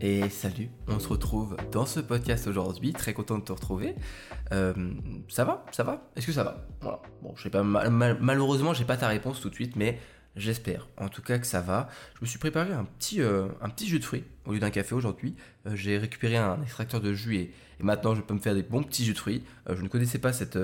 Et 0.00 0.28
salut, 0.28 0.70
on 0.86 1.00
se 1.00 1.08
retrouve 1.08 1.56
dans 1.72 1.84
ce 1.84 1.98
podcast 1.98 2.46
aujourd'hui, 2.46 2.92
très 2.92 3.12
content 3.14 3.36
de 3.36 3.42
te 3.42 3.50
retrouver. 3.50 3.96
Euh, 4.52 4.72
ça 5.28 5.44
va 5.44 5.64
Ça 5.72 5.82
va 5.82 6.08
Est-ce 6.14 6.26
que 6.26 6.32
ça 6.32 6.44
va? 6.44 6.68
Voilà. 6.80 7.02
Bon, 7.20 7.34
je 7.34 7.42
sais 7.42 7.50
pas, 7.50 7.64
malheureusement, 7.64 8.74
j'ai 8.74 8.84
pas 8.84 8.96
ta 8.96 9.08
réponse 9.08 9.40
tout 9.40 9.50
de 9.50 9.54
suite, 9.56 9.74
mais 9.74 9.98
j'espère 10.36 10.86
en 10.98 11.08
tout 11.08 11.20
cas 11.20 11.40
que 11.40 11.46
ça 11.48 11.60
va. 11.60 11.88
Je 12.14 12.20
me 12.20 12.26
suis 12.26 12.38
préparé 12.38 12.72
un 12.72 12.84
petit, 12.84 13.20
euh, 13.20 13.48
un 13.60 13.68
petit 13.70 13.88
jus 13.88 13.98
de 13.98 14.04
fruits 14.04 14.22
au 14.46 14.52
lieu 14.52 14.60
d'un 14.60 14.70
café 14.70 14.94
aujourd'hui. 14.94 15.34
Euh, 15.66 15.74
j'ai 15.74 15.98
récupéré 15.98 16.36
un 16.36 16.62
extracteur 16.62 17.00
de 17.00 17.12
jus 17.12 17.34
et, 17.34 17.52
et, 17.80 17.82
maintenant 17.82 18.14
je 18.14 18.20
peux 18.20 18.34
me 18.34 18.40
faire 18.40 18.54
des 18.54 18.62
bons 18.62 18.84
petits 18.84 19.04
jus 19.04 19.14
de 19.14 19.18
fruits. 19.18 19.42
je 19.68 19.82
ne 19.82 19.88
connaissais 19.88 20.20
pas 20.20 20.32
cette 20.32 20.58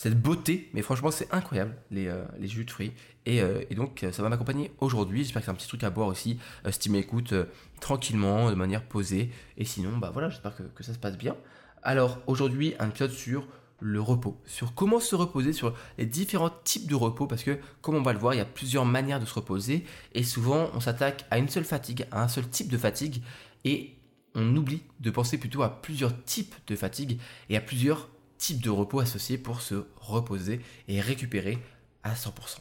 cette 0.00 0.18
beauté, 0.18 0.70
mais 0.72 0.80
franchement 0.80 1.10
c'est 1.10 1.30
incroyable 1.30 1.76
les, 1.90 2.08
euh, 2.08 2.24
jus 2.40 2.64
de 2.64 2.70
fruits. 2.70 2.92
Et, 3.26 3.42
euh, 3.42 3.62
donc 3.76 4.02
ça 4.10 4.22
va 4.22 4.30
m'accompagner 4.30 4.72
aujourd'hui. 4.80 5.24
J'espère 5.24 5.42
que 5.42 5.44
c'est 5.44 5.50
un 5.50 5.54
petit 5.54 5.68
truc 5.68 5.84
à 5.84 5.90
boire 5.90 6.08
aussi, 6.08 6.38
euh, 6.64 6.72
si 6.72 6.78
tu 6.78 6.88
m'écoutes 6.88 7.34
tranquillement, 7.82 8.48
de 8.48 8.54
manière 8.54 8.82
posée. 8.82 9.30
Et 9.58 9.66
sinon, 9.66 9.98
bah 9.98 10.08
voilà, 10.10 10.30
j'espère 10.30 10.56
que, 10.56 10.62
que 10.62 10.82
ça 10.82 10.94
se 10.94 10.98
passe 10.98 11.18
bien. 11.18 11.36
Alors 11.82 12.18
aujourd'hui, 12.26 12.72
un 12.78 12.88
épisode 12.88 13.10
sur 13.10 13.46
le 13.78 14.00
repos, 14.00 14.40
sur 14.46 14.74
comment 14.74 15.00
se 15.00 15.14
reposer, 15.14 15.52
sur 15.52 15.74
les 15.98 16.06
différents 16.06 16.52
types 16.64 16.88
de 16.88 16.94
repos, 16.94 17.26
parce 17.26 17.42
que 17.42 17.58
comme 17.82 17.94
on 17.94 18.02
va 18.02 18.14
le 18.14 18.18
voir, 18.18 18.32
il 18.32 18.38
y 18.38 18.40
a 18.40 18.46
plusieurs 18.46 18.86
manières 18.86 19.20
de 19.20 19.26
se 19.26 19.34
reposer, 19.34 19.84
et 20.14 20.22
souvent 20.22 20.70
on 20.72 20.80
s'attaque 20.80 21.26
à 21.30 21.36
une 21.36 21.50
seule 21.50 21.64
fatigue, 21.64 22.06
à 22.10 22.22
un 22.22 22.28
seul 22.28 22.48
type 22.48 22.70
de 22.70 22.78
fatigue, 22.78 23.22
et 23.66 23.96
on 24.34 24.56
oublie 24.56 24.80
de 25.00 25.10
penser 25.10 25.36
plutôt 25.36 25.62
à 25.62 25.82
plusieurs 25.82 26.24
types 26.24 26.54
de 26.68 26.74
fatigue 26.74 27.20
et 27.50 27.58
à 27.58 27.60
plusieurs 27.60 28.08
type 28.40 28.62
de 28.62 28.70
repos 28.70 29.00
associé 29.00 29.38
pour 29.38 29.60
se 29.60 29.86
reposer 30.00 30.60
et 30.88 31.00
récupérer 31.00 31.58
à 32.02 32.14
100%. 32.14 32.58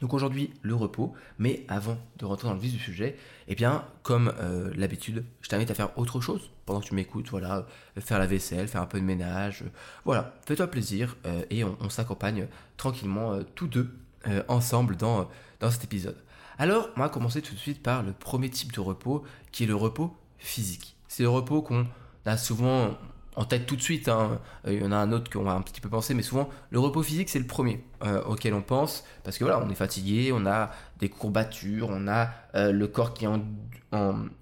Donc 0.00 0.12
aujourd'hui 0.12 0.52
le 0.62 0.74
repos, 0.74 1.14
mais 1.38 1.64
avant 1.68 1.96
de 2.18 2.24
rentrer 2.24 2.48
dans 2.48 2.54
le 2.54 2.60
vif 2.60 2.72
du 2.72 2.80
sujet, 2.80 3.16
eh 3.46 3.54
bien 3.54 3.84
comme 4.02 4.34
euh, 4.40 4.72
l'habitude, 4.74 5.24
je 5.40 5.48
t'invite 5.48 5.70
à 5.70 5.74
faire 5.74 5.96
autre 5.96 6.20
chose 6.20 6.50
pendant 6.66 6.80
que 6.80 6.86
tu 6.86 6.94
m'écoutes, 6.96 7.28
voilà, 7.30 7.66
faire 8.00 8.18
la 8.18 8.26
vaisselle, 8.26 8.66
faire 8.66 8.82
un 8.82 8.86
peu 8.86 8.98
de 8.98 9.04
ménage, 9.04 9.62
voilà, 10.04 10.34
fais-toi 10.44 10.66
plaisir 10.66 11.16
euh, 11.26 11.44
et 11.50 11.62
on, 11.62 11.88
s'accompagne 11.88 12.48
tranquillement 12.76 13.32
euh, 13.32 13.42
tous 13.54 13.68
deux 13.68 13.96
ensemble 14.46 14.96
dans 14.96 15.28
cet 15.68 15.82
épisode. 15.82 16.16
Alors 16.56 16.90
on 16.96 17.00
va 17.00 17.08
commencer 17.08 17.42
tout 17.42 17.54
de 17.54 17.58
suite 17.58 17.82
par 17.82 18.04
le 18.04 18.12
premier 18.12 18.50
type 18.50 18.72
de 18.72 18.78
repos 18.78 19.24
qui 19.50 19.64
est 19.64 19.66
le 19.66 19.74
repos 19.74 20.16
physique. 20.38 20.96
C'est 21.08 21.24
le 21.24 21.28
repos 21.28 21.60
qu'on 21.60 21.86
a 22.24 22.36
souvent 22.36 22.96
en 23.36 23.44
tête 23.44 23.66
tout 23.66 23.76
de 23.76 23.82
suite. 23.82 24.08
Hein. 24.08 24.40
Euh, 24.66 24.72
il 24.72 24.82
y 24.82 24.84
en 24.84 24.92
a 24.92 24.96
un 24.96 25.12
autre 25.12 25.30
qu'on 25.30 25.44
va 25.44 25.52
un 25.52 25.62
petit 25.62 25.80
peu 25.80 25.88
penser, 25.88 26.14
mais 26.14 26.22
souvent 26.22 26.48
le 26.70 26.78
repos 26.78 27.02
physique 27.02 27.28
c'est 27.28 27.38
le 27.38 27.46
premier 27.46 27.84
euh, 28.04 28.22
auquel 28.24 28.54
on 28.54 28.62
pense 28.62 29.04
parce 29.24 29.38
que 29.38 29.44
voilà, 29.44 29.60
on 29.64 29.70
est 29.70 29.74
fatigué, 29.74 30.32
on 30.32 30.46
a 30.46 30.70
des 30.98 31.08
courbatures, 31.08 31.88
on 31.90 32.08
a 32.08 32.30
euh, 32.54 32.72
le 32.72 32.86
corps 32.86 33.14
qui 33.14 33.24
est 33.24 33.28
en, 33.28 33.42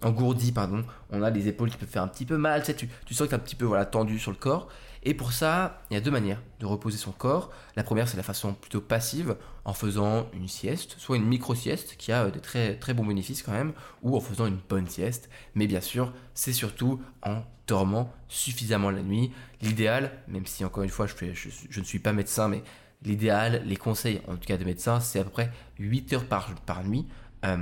engourdi, 0.03 0.53
pardon, 0.53 0.85
on 1.11 1.23
a 1.23 1.31
les 1.31 1.49
épaules 1.49 1.71
qui 1.71 1.77
peuvent 1.77 1.89
faire 1.89 2.03
un 2.03 2.09
petit 2.09 2.25
peu 2.25 2.37
mal, 2.37 2.63
tu, 2.63 2.89
tu 3.05 3.15
sens 3.15 3.29
que 3.29 3.35
un 3.35 3.39
petit 3.39 3.57
peu 3.57 3.69
tendu 3.91 4.19
sur 4.19 4.31
le 4.31 4.37
corps. 4.37 4.69
Et 5.03 5.15
pour 5.15 5.33
ça, 5.33 5.81
il 5.91 5.95
y 5.95 5.97
a 5.97 6.01
deux 6.01 6.11
manières 6.11 6.43
de 6.59 6.67
reposer 6.67 6.99
son 6.99 7.13
corps. 7.13 7.51
La 7.75 7.83
première, 7.83 8.07
c'est 8.07 8.19
la 8.19 8.23
façon 8.23 8.53
plutôt 8.53 8.83
passive, 8.83 9.37
en 9.65 9.73
faisant 9.73 10.29
une 10.35 10.49
sieste, 10.49 10.97
soit 10.99 11.17
une 11.17 11.25
micro-sieste, 11.25 11.97
qui 11.97 12.13
a 12.13 12.31
des 12.31 12.41
très, 12.41 12.77
très 12.77 12.93
bons 12.93 13.07
bénéfices 13.07 13.43
quand 13.43 13.53
même, 13.53 13.73
ou 14.03 14.17
en 14.17 14.21
faisant 14.21 14.47
une 14.47 14.59
bonne 14.69 14.89
sieste. 14.89 15.31
Mais 15.55 15.67
bien 15.67 15.81
sûr, 15.81 16.13
c'est 16.35 16.53
surtout 16.53 17.01
en 17.23 17.43
dormant 17.67 18.13
suffisamment 18.29 18.91
la 18.91 19.03
nuit. 19.03 19.33
L'idéal, 19.63 20.13
même 20.29 20.45
si 20.45 20.65
encore 20.65 20.83
une 20.83 20.91
fois, 20.91 21.07
je, 21.07 21.81
ne 21.81 21.85
suis 21.85 21.99
pas 21.99 22.13
médecin, 22.13 22.49
mais 22.49 22.63
l'idéal, 23.03 23.63
les 23.65 23.77
conseils, 23.77 24.21
en 24.29 24.37
tout 24.37 24.47
cas 24.47 24.59
de 24.59 24.65
médecin, 24.65 25.01
c'est 25.01 25.21
à 25.21 25.25
peu 25.25 25.31
près 25.31 25.51
8 25.79 26.13
heures 26.13 26.27
par, 26.27 26.55
par 26.67 26.85
nuit. 26.85 27.07
Euh, 27.47 27.57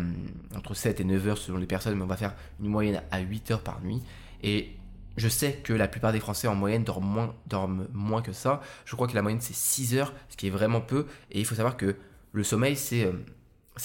entre 0.57 0.75
7 0.75 0.99
et 0.99 1.05
9 1.05 1.29
heures 1.29 1.39
selon 1.39 1.59
les 1.59 1.67
personnes, 1.67 1.95
mais 1.95 2.03
on 2.03 2.09
va 2.09 2.17
faire 2.17 2.35
une 2.61 2.67
moyenne 2.67 3.01
à 3.12 3.21
8 3.21 3.53
heures 3.53 3.62
par 3.62 3.81
nuit. 3.81 4.03
Et 4.43 4.73
je 5.19 5.29
sais 5.29 5.55
que 5.65 5.73
la 5.73 5.89
plupart 5.89 6.12
des 6.12 6.21
Français 6.21 6.49
en 6.49 6.55
moyenne 6.55 6.84
dorment 6.84 7.89
moins, 7.93 8.23
que 8.23 8.33
ça. 8.33 8.61
Je 8.84 8.95
crois 8.95 9.09
que 9.09 9.15
la 9.15 9.23
moyenne 9.23 9.41
c'est 9.41 9.55
6 9.55 9.97
heures, 9.97 10.12
ce 10.29 10.37
qui 10.37 10.47
est 10.47 10.51
vraiment 10.51 10.81
peu. 10.81 11.06
Et 11.31 11.41
il 11.41 11.45
faut 11.45 11.55
savoir 11.55 11.77
que 11.77 11.97
le 12.33 12.45
sommeil 12.45 12.77
c'est 12.77 13.05
euh, 13.05 13.12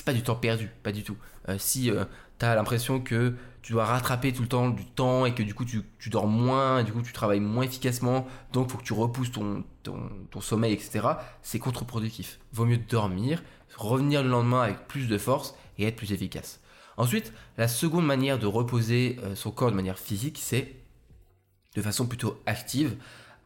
pas 0.06 0.14
du 0.14 0.22
temps 0.22 0.36
perdu, 0.36 0.70
pas 0.84 0.92
du 0.92 1.04
tout. 1.04 1.18
Euh, 1.50 1.58
si 1.58 1.90
euh, 1.90 2.06
tu 2.40 2.46
as 2.46 2.56
l'impression 2.56 3.00
que 3.00 3.36
tu 3.62 3.74
dois 3.74 3.86
rattraper 3.86 4.34
tout 4.34 4.42
le 4.42 4.48
temps 4.48 4.70
du 4.70 4.86
temps 4.86 5.26
et 5.26 5.34
que 5.34 5.42
du 5.44 5.54
coup 5.54 5.66
tu, 5.66 5.82
tu 5.98 6.10
dors 6.10 6.28
moins, 6.28 6.84
du 6.84 6.92
coup 6.92 7.02
tu 7.02 7.14
travailles 7.14 7.40
moins 7.40 7.64
efficacement, 7.64 8.28
donc 8.52 8.70
faut 8.70 8.78
que 8.78 8.84
tu 8.84 8.94
repousses 8.94 9.32
ton, 9.32 9.64
ton, 9.84 10.10
ton 10.30 10.42
sommeil, 10.42 10.74
etc. 10.74 11.08
C'est 11.42 11.60
contre-productif. 11.60 12.40
Vaut 12.52 12.66
mieux 12.66 12.78
dormir, 12.78 13.42
revenir 13.76 14.24
le 14.24 14.30
lendemain 14.30 14.62
avec 14.62 14.88
plus 14.88 15.08
de 15.08 15.18
force 15.18 15.56
et 15.78 15.86
être 15.88 15.96
plus 15.96 16.12
efficace. 16.12 16.60
Ensuite, 16.96 17.34
la 17.58 17.68
seconde 17.68 18.06
manière 18.06 18.38
de 18.38 18.46
reposer 18.46 19.18
son 19.34 19.50
corps 19.50 19.72
de 19.72 19.76
manière 19.76 19.98
physique, 19.98 20.38
c'est 20.40 20.76
de 21.76 21.82
façon 21.82 22.06
plutôt 22.06 22.42
active 22.46 22.96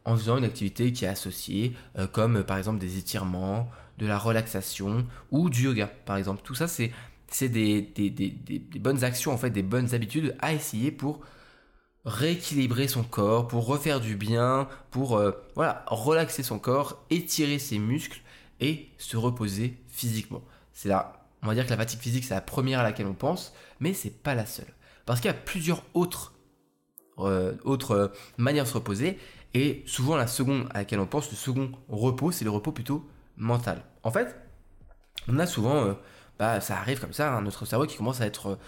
en 0.04 0.16
faisant 0.16 0.38
une 0.38 0.44
activité 0.44 0.92
qui 0.92 1.04
est 1.04 1.08
associée 1.08 1.74
euh, 1.98 2.06
comme 2.06 2.42
par 2.44 2.58
exemple 2.58 2.78
des 2.78 2.98
étirements, 2.98 3.68
de 3.98 4.06
la 4.06 4.18
relaxation 4.18 5.06
ou 5.30 5.50
du 5.50 5.64
yoga 5.64 5.86
par 6.06 6.16
exemple. 6.16 6.42
Tout 6.42 6.54
ça 6.54 6.68
c'est 6.68 6.92
c'est 7.30 7.48
des, 7.50 7.82
des, 7.82 8.08
des, 8.08 8.30
des, 8.30 8.78
bonnes 8.78 9.04
actions 9.04 9.32
en 9.32 9.36
fait, 9.36 9.50
des 9.50 9.62
bonnes 9.62 9.94
habitudes 9.94 10.34
à 10.40 10.54
essayer 10.54 10.90
pour 10.90 11.20
rééquilibrer 12.06 12.88
son 12.88 13.02
corps, 13.02 13.48
pour 13.48 13.66
refaire 13.66 14.00
du 14.00 14.16
bien, 14.16 14.66
pour 14.90 15.18
euh, 15.18 15.32
voilà, 15.54 15.84
relaxer 15.88 16.42
son 16.42 16.58
corps, 16.58 17.04
étirer 17.10 17.58
ses 17.58 17.78
muscles 17.78 18.22
et 18.60 18.88
se 18.96 19.18
reposer 19.18 19.78
physiquement. 19.88 20.42
C'est 20.72 20.88
là, 20.88 21.20
on 21.42 21.48
va 21.48 21.54
dire 21.54 21.66
que 21.66 21.70
la 21.70 21.76
fatigue 21.76 22.00
physique 22.00 22.24
c'est 22.24 22.34
la 22.34 22.40
première 22.40 22.80
à 22.80 22.82
laquelle 22.82 23.06
on 23.06 23.14
pense, 23.14 23.52
mais 23.78 23.92
c'est 23.92 24.22
pas 24.22 24.34
la 24.34 24.46
seule. 24.46 24.72
Parce 25.04 25.20
qu'il 25.20 25.28
y 25.28 25.34
a 25.34 25.34
plusieurs 25.34 25.82
autres 25.92 26.32
euh, 27.26 27.54
autre 27.64 27.90
euh, 27.92 28.08
manière 28.36 28.64
de 28.64 28.68
se 28.68 28.74
reposer. 28.74 29.18
Et 29.54 29.82
souvent 29.86 30.16
la 30.16 30.26
seconde 30.26 30.66
à 30.70 30.78
laquelle 30.78 31.00
on 31.00 31.06
pense, 31.06 31.30
le 31.30 31.36
second 31.36 31.70
repos, 31.88 32.32
c'est 32.32 32.44
le 32.44 32.50
repos 32.50 32.72
plutôt 32.72 33.08
mental. 33.36 33.82
En 34.02 34.10
fait, 34.10 34.36
on 35.26 35.38
a 35.38 35.46
souvent, 35.46 35.84
euh, 35.84 35.94
bah, 36.38 36.60
ça 36.60 36.76
arrive 36.76 37.00
comme 37.00 37.12
ça, 37.12 37.32
hein, 37.32 37.42
notre 37.42 37.64
cerveau 37.64 37.86
qui 37.86 37.96
commence 37.96 38.20
à 38.20 38.26
être 38.26 38.58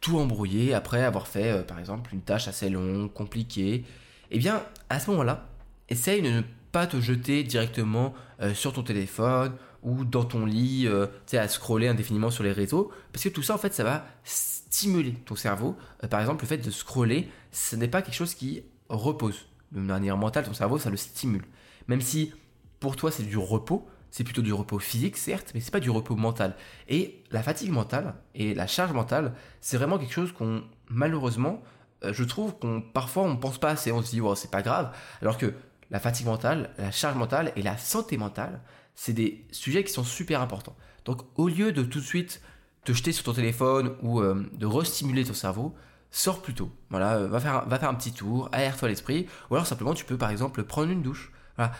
tout 0.00 0.18
embrouillé 0.18 0.74
après 0.74 1.02
avoir 1.02 1.26
fait, 1.26 1.66
par 1.66 1.78
exemple, 1.78 2.14
une 2.14 2.22
tâche 2.22 2.46
assez 2.46 2.70
longue, 2.70 3.12
compliquée. 3.12 3.84
Eh 4.30 4.38
bien, 4.38 4.62
à 4.90 5.00
ce 5.00 5.10
moment-là, 5.10 5.48
essaye 5.88 6.22
de 6.22 6.28
ne 6.28 6.42
pas 6.70 6.86
te 6.86 7.00
jeter 7.00 7.42
directement 7.42 8.14
sur 8.54 8.72
ton 8.72 8.84
téléphone 8.84 9.54
ou 9.82 10.04
dans 10.04 10.22
ton 10.22 10.46
lit, 10.46 10.86
tu 10.86 11.08
sais, 11.26 11.38
à 11.38 11.48
scroller 11.48 11.88
indéfiniment 11.88 12.30
sur 12.30 12.44
les 12.44 12.52
réseaux, 12.52 12.92
parce 13.12 13.24
que 13.24 13.28
tout 13.28 13.42
ça, 13.42 13.54
en 13.54 13.58
fait, 13.58 13.74
ça 13.74 13.82
va 13.82 14.06
stimuler 14.22 15.14
ton 15.24 15.34
cerveau. 15.34 15.76
Par 16.08 16.20
exemple, 16.20 16.44
le 16.44 16.48
fait 16.48 16.58
de 16.58 16.70
scroller, 16.70 17.28
ce 17.52 17.76
n'est 17.76 17.88
pas 17.88 18.02
quelque 18.02 18.14
chose 18.14 18.34
qui 18.34 18.62
repose. 18.88 19.46
De 19.72 19.80
manière 19.80 20.16
mentale, 20.16 20.44
ton 20.44 20.54
cerveau, 20.54 20.78
ça 20.78 20.90
le 20.90 20.96
stimule. 20.96 21.44
Même 21.88 22.00
si 22.00 22.32
pour 22.80 22.96
toi 22.96 23.10
c'est 23.10 23.22
du 23.22 23.36
repos, 23.36 23.86
c'est 24.10 24.24
plutôt 24.24 24.42
du 24.42 24.52
repos 24.52 24.78
physique, 24.78 25.16
certes, 25.16 25.50
mais 25.54 25.60
c'est 25.60 25.70
pas 25.70 25.80
du 25.80 25.90
repos 25.90 26.16
mental. 26.16 26.56
Et 26.88 27.22
la 27.30 27.42
fatigue 27.42 27.70
mentale 27.70 28.14
et 28.34 28.54
la 28.54 28.66
charge 28.66 28.92
mentale, 28.92 29.34
c'est 29.60 29.76
vraiment 29.76 29.98
quelque 29.98 30.12
chose 30.12 30.32
qu'on, 30.32 30.62
malheureusement, 30.88 31.62
euh, 32.04 32.12
je 32.12 32.24
trouve 32.24 32.54
qu'on 32.58 32.80
parfois 32.80 33.24
on 33.24 33.36
pense 33.36 33.58
pas 33.58 33.70
assez, 33.70 33.92
on 33.92 34.02
se 34.02 34.10
dit 34.10 34.20
oh, 34.20 34.34
c'est 34.34 34.50
pas 34.50 34.62
grave, 34.62 34.94
alors 35.20 35.36
que 35.36 35.52
la 35.90 36.00
fatigue 36.00 36.26
mentale, 36.26 36.70
la 36.78 36.90
charge 36.90 37.16
mentale 37.16 37.52
et 37.56 37.62
la 37.62 37.76
santé 37.76 38.16
mentale, 38.16 38.60
c'est 38.94 39.12
des 39.12 39.44
sujets 39.52 39.84
qui 39.84 39.92
sont 39.92 40.04
super 40.04 40.40
importants. 40.40 40.76
Donc 41.04 41.22
au 41.36 41.48
lieu 41.48 41.72
de 41.72 41.82
tout 41.82 42.00
de 42.00 42.04
suite 42.04 42.42
te 42.84 42.92
jeter 42.92 43.12
sur 43.12 43.24
ton 43.24 43.32
téléphone 43.32 43.96
ou 44.02 44.20
euh, 44.20 44.48
de 44.52 44.66
restimuler 44.66 45.24
ton 45.24 45.34
cerveau, 45.34 45.74
sors 46.10 46.42
plutôt. 46.42 46.70
Voilà, 46.90 47.16
euh, 47.16 47.28
va 47.28 47.40
faire, 47.40 47.66
va 47.66 47.78
faire 47.78 47.88
un 47.88 47.94
petit 47.94 48.12
tour, 48.12 48.48
aère-toi 48.52 48.88
l'esprit, 48.88 49.26
ou 49.50 49.54
alors 49.54 49.66
simplement 49.66 49.94
tu 49.94 50.04
peux 50.04 50.16
par 50.16 50.30
exemple 50.30 50.62
prendre 50.64 50.90
une 50.90 51.02
douche. 51.02 51.32
Voilà. 51.56 51.72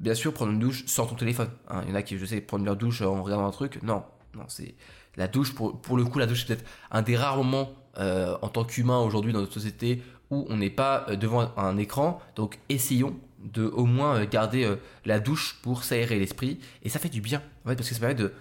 Bien 0.00 0.14
sûr, 0.14 0.32
prendre 0.32 0.52
une 0.52 0.58
douche 0.58 0.84
sans 0.86 1.06
ton 1.06 1.14
téléphone. 1.14 1.50
Hein. 1.68 1.82
Il 1.84 1.90
y 1.90 1.92
en 1.92 1.94
a 1.94 2.02
qui, 2.02 2.18
je 2.18 2.24
sais, 2.24 2.40
prendre 2.40 2.64
leur 2.64 2.76
douche 2.76 3.02
en 3.02 3.22
regardant 3.22 3.46
un 3.46 3.52
truc. 3.52 3.80
Non, 3.82 4.02
non, 4.34 4.44
c'est 4.48 4.74
la 5.16 5.28
douche. 5.28 5.54
Pour, 5.54 5.80
pour 5.80 5.96
le 5.96 6.04
coup, 6.04 6.18
la 6.18 6.26
douche 6.26 6.40
c'est 6.40 6.54
peut-être 6.54 6.68
un 6.90 7.02
des 7.02 7.16
rares 7.16 7.36
moments 7.36 7.70
euh, 7.98 8.36
en 8.42 8.48
tant 8.48 8.64
qu'humain 8.64 8.98
aujourd'hui 8.98 9.32
dans 9.32 9.40
notre 9.40 9.52
société 9.52 10.02
où 10.30 10.46
on 10.48 10.56
n'est 10.56 10.70
pas 10.70 11.06
devant 11.16 11.52
un 11.56 11.76
écran. 11.76 12.20
Donc, 12.36 12.58
essayons 12.68 13.16
de 13.38 13.64
au 13.64 13.86
moins 13.86 14.24
garder 14.24 14.72
la 15.04 15.18
douche 15.18 15.58
pour 15.62 15.82
s'aérer 15.84 16.18
l'esprit 16.18 16.60
et 16.84 16.88
ça 16.88 17.00
fait 17.00 17.08
du 17.08 17.20
bien 17.20 17.42
parce 17.64 17.76
que 17.76 17.82
ça 17.82 17.98
permet 17.98 18.14
de 18.14 18.32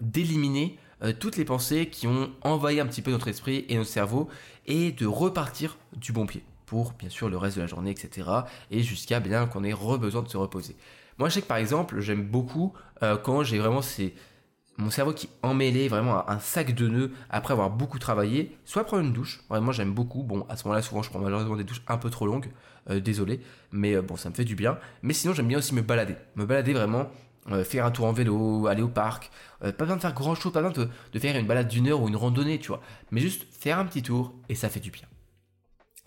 d'éliminer 0.00 0.78
euh, 1.02 1.12
toutes 1.18 1.36
les 1.36 1.44
pensées 1.44 1.88
qui 1.88 2.06
ont 2.06 2.30
envahi 2.42 2.80
un 2.80 2.86
petit 2.86 3.02
peu 3.02 3.10
notre 3.10 3.28
esprit 3.28 3.66
et 3.68 3.76
notre 3.76 3.90
cerveau 3.90 4.28
et 4.66 4.92
de 4.92 5.06
repartir 5.06 5.76
du 5.94 6.12
bon 6.12 6.26
pied 6.26 6.42
pour 6.64 6.92
bien 6.92 7.08
sûr 7.08 7.28
le 7.28 7.36
reste 7.36 7.56
de 7.56 7.62
la 7.62 7.66
journée, 7.66 7.90
etc. 7.90 8.28
Et 8.70 8.82
jusqu'à 8.82 9.20
bien 9.20 9.46
qu'on 9.46 9.64
ait 9.64 9.74
besoin 9.98 10.22
de 10.22 10.28
se 10.28 10.36
reposer. 10.36 10.76
Moi 11.18 11.28
je 11.28 11.34
sais 11.34 11.42
que 11.42 11.46
par 11.46 11.58
exemple 11.58 12.00
j'aime 12.00 12.24
beaucoup 12.24 12.72
euh, 13.02 13.16
quand 13.16 13.42
j'ai 13.42 13.58
vraiment 13.58 13.82
mon 14.78 14.90
cerveau 14.90 15.12
qui 15.12 15.30
emmêlé 15.42 15.88
vraiment 15.88 16.28
un 16.28 16.38
sac 16.38 16.74
de 16.74 16.88
nœuds 16.88 17.12
après 17.30 17.52
avoir 17.52 17.70
beaucoup 17.70 17.98
travaillé, 17.98 18.54
soit 18.66 18.84
prendre 18.84 19.04
une 19.04 19.12
douche, 19.12 19.42
vraiment 19.48 19.72
j'aime 19.72 19.94
beaucoup, 19.94 20.22
bon 20.22 20.44
à 20.50 20.56
ce 20.56 20.64
moment-là 20.64 20.82
souvent 20.82 21.02
je 21.02 21.08
prends 21.08 21.18
malheureusement 21.18 21.56
des 21.56 21.64
douches 21.64 21.82
un 21.88 21.96
peu 21.96 22.10
trop 22.10 22.26
longues, 22.26 22.50
euh, 22.90 23.00
désolé, 23.00 23.40
mais 23.72 23.98
bon 24.02 24.16
ça 24.16 24.28
me 24.28 24.34
fait 24.34 24.44
du 24.44 24.54
bien, 24.54 24.78
mais 25.02 25.14
sinon 25.14 25.32
j'aime 25.32 25.48
bien 25.48 25.58
aussi 25.58 25.74
me 25.74 25.80
balader, 25.80 26.16
me 26.34 26.44
balader 26.44 26.74
vraiment 26.74 27.08
euh, 27.50 27.64
faire 27.64 27.86
un 27.86 27.90
tour 27.90 28.06
en 28.06 28.12
vélo, 28.12 28.66
aller 28.66 28.82
au 28.82 28.88
parc. 28.88 29.30
Euh, 29.62 29.72
pas 29.72 29.84
besoin 29.84 29.96
de 29.96 30.00
faire 30.00 30.14
grand 30.14 30.34
chose, 30.34 30.52
pas 30.52 30.62
besoin 30.62 30.88
de, 31.12 31.18
faire 31.18 31.36
une 31.36 31.46
balade 31.46 31.68
d'une 31.68 31.88
heure 31.88 32.02
ou 32.02 32.08
une 32.08 32.16
randonnée, 32.16 32.58
tu 32.58 32.68
vois. 32.68 32.80
Mais 33.10 33.20
juste 33.20 33.46
faire 33.58 33.78
un 33.78 33.84
petit 33.84 34.02
tour 34.02 34.34
et 34.48 34.54
ça 34.54 34.68
fait 34.68 34.80
du 34.80 34.90
bien. 34.90 35.06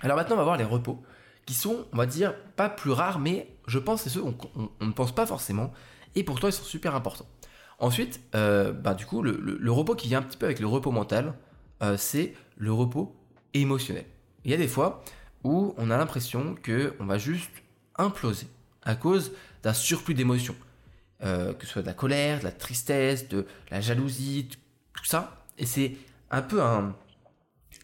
Alors 0.02 0.18
maintenant, 0.18 0.36
on 0.36 0.40
va 0.40 0.44
voir 0.44 0.58
les 0.58 0.64
repos, 0.64 1.02
qui 1.46 1.54
sont, 1.54 1.86
on 1.94 1.98
va 1.98 2.06
dire, 2.06 2.34
pas 2.56 2.70
plus 2.70 2.92
rares, 2.92 3.20
mais 3.20 3.56
je 3.68 3.80
pense 3.80 4.04
que 4.04 4.10
c'est 4.10 4.16
ceux 4.16 4.22
qu'on 4.22 4.70
ne 4.86 4.92
pense 4.92 5.14
pas 5.14 5.26
forcément, 5.26 5.72
et 6.16 6.24
pourtant 6.24 6.48
ils 6.48 6.54
sont 6.54 6.64
super 6.64 6.96
importants. 6.96 7.28
Ensuite, 7.80 8.22
euh, 8.36 8.72
bah, 8.72 8.94
du 8.94 9.06
coup, 9.06 9.22
le, 9.22 9.72
repos 9.72 9.96
qui 9.96 10.08
vient 10.08 10.20
un 10.20 10.24
petit 10.24 10.38
peu 10.38 10.46
avec 10.46 10.60
le 10.60 10.68
repos 10.68 10.92
mental, 10.92 11.34
c'est 11.98 12.34
le 12.58 12.74
repos 12.74 13.16
émotionnel. 13.54 14.06
Il 14.44 14.52
y 14.52 14.54
a 14.54 14.58
des 14.58 14.68
fois 14.68 15.04
où 15.44 15.74
on 15.78 15.90
a 15.92 15.98
l'impression 15.98 16.56
qu'on 16.66 17.06
va 17.06 17.18
juste 17.18 17.52
imploser 17.98 18.48
à 18.84 18.96
cause 18.96 19.32
d'un 19.64 19.74
surplus 19.74 20.14
d'émotions. 20.14 20.56
Euh, 21.22 21.54
que 21.54 21.66
ce 21.66 21.74
soit 21.74 21.82
de 21.82 21.88
la 21.88 21.94
colère, 21.94 22.40
de 22.40 22.46
la 22.46 22.52
tristesse, 22.52 23.28
de 23.28 23.46
la 23.72 23.82
jalousie, 23.82 24.48
tout 24.94 25.06
ça. 25.06 25.46
Et 25.58 25.66
c'est 25.66 25.98
un 26.32 26.42
peu 26.42 26.62
un... 26.62 26.96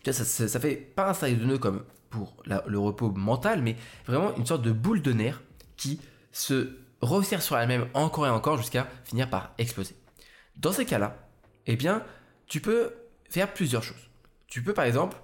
Ça, 0.06 0.24
ça, 0.24 0.60
fait 0.60 0.76
pas 0.76 1.10
un 1.10 1.14
style 1.14 1.40
de 1.40 1.46
nœud 1.46 1.58
comme 1.58 1.84
pour 2.10 2.38
le 2.46 2.78
repos 2.78 3.10
mental, 3.12 3.62
mais 3.62 3.76
vraiment 4.06 4.36
une 4.38 4.46
sorte 4.46 4.62
de 4.62 4.72
boule 4.72 5.02
de 5.02 5.12
nerfs 5.12 5.42
qui 5.76 6.00
se 6.32 6.78
resserre 7.02 7.42
sur 7.42 7.58
elle-même 7.58 7.88
encore 7.94 8.28
et 8.28 8.30
encore 8.30 8.58
jusqu'à 8.58 8.88
finir 9.04 9.30
par 9.30 9.54
exploser. 9.58 9.96
Dans 10.56 10.72
ces 10.72 10.86
cas-là, 10.86 11.18
eh 11.66 11.76
bien, 11.76 12.04
tu 12.48 12.62
peux 12.62 12.94
faire 13.30 13.52
plusieurs 13.52 13.84
choses. 13.84 14.10
Tu 14.48 14.62
peux 14.64 14.74
par 14.74 14.86
exemple 14.86 15.18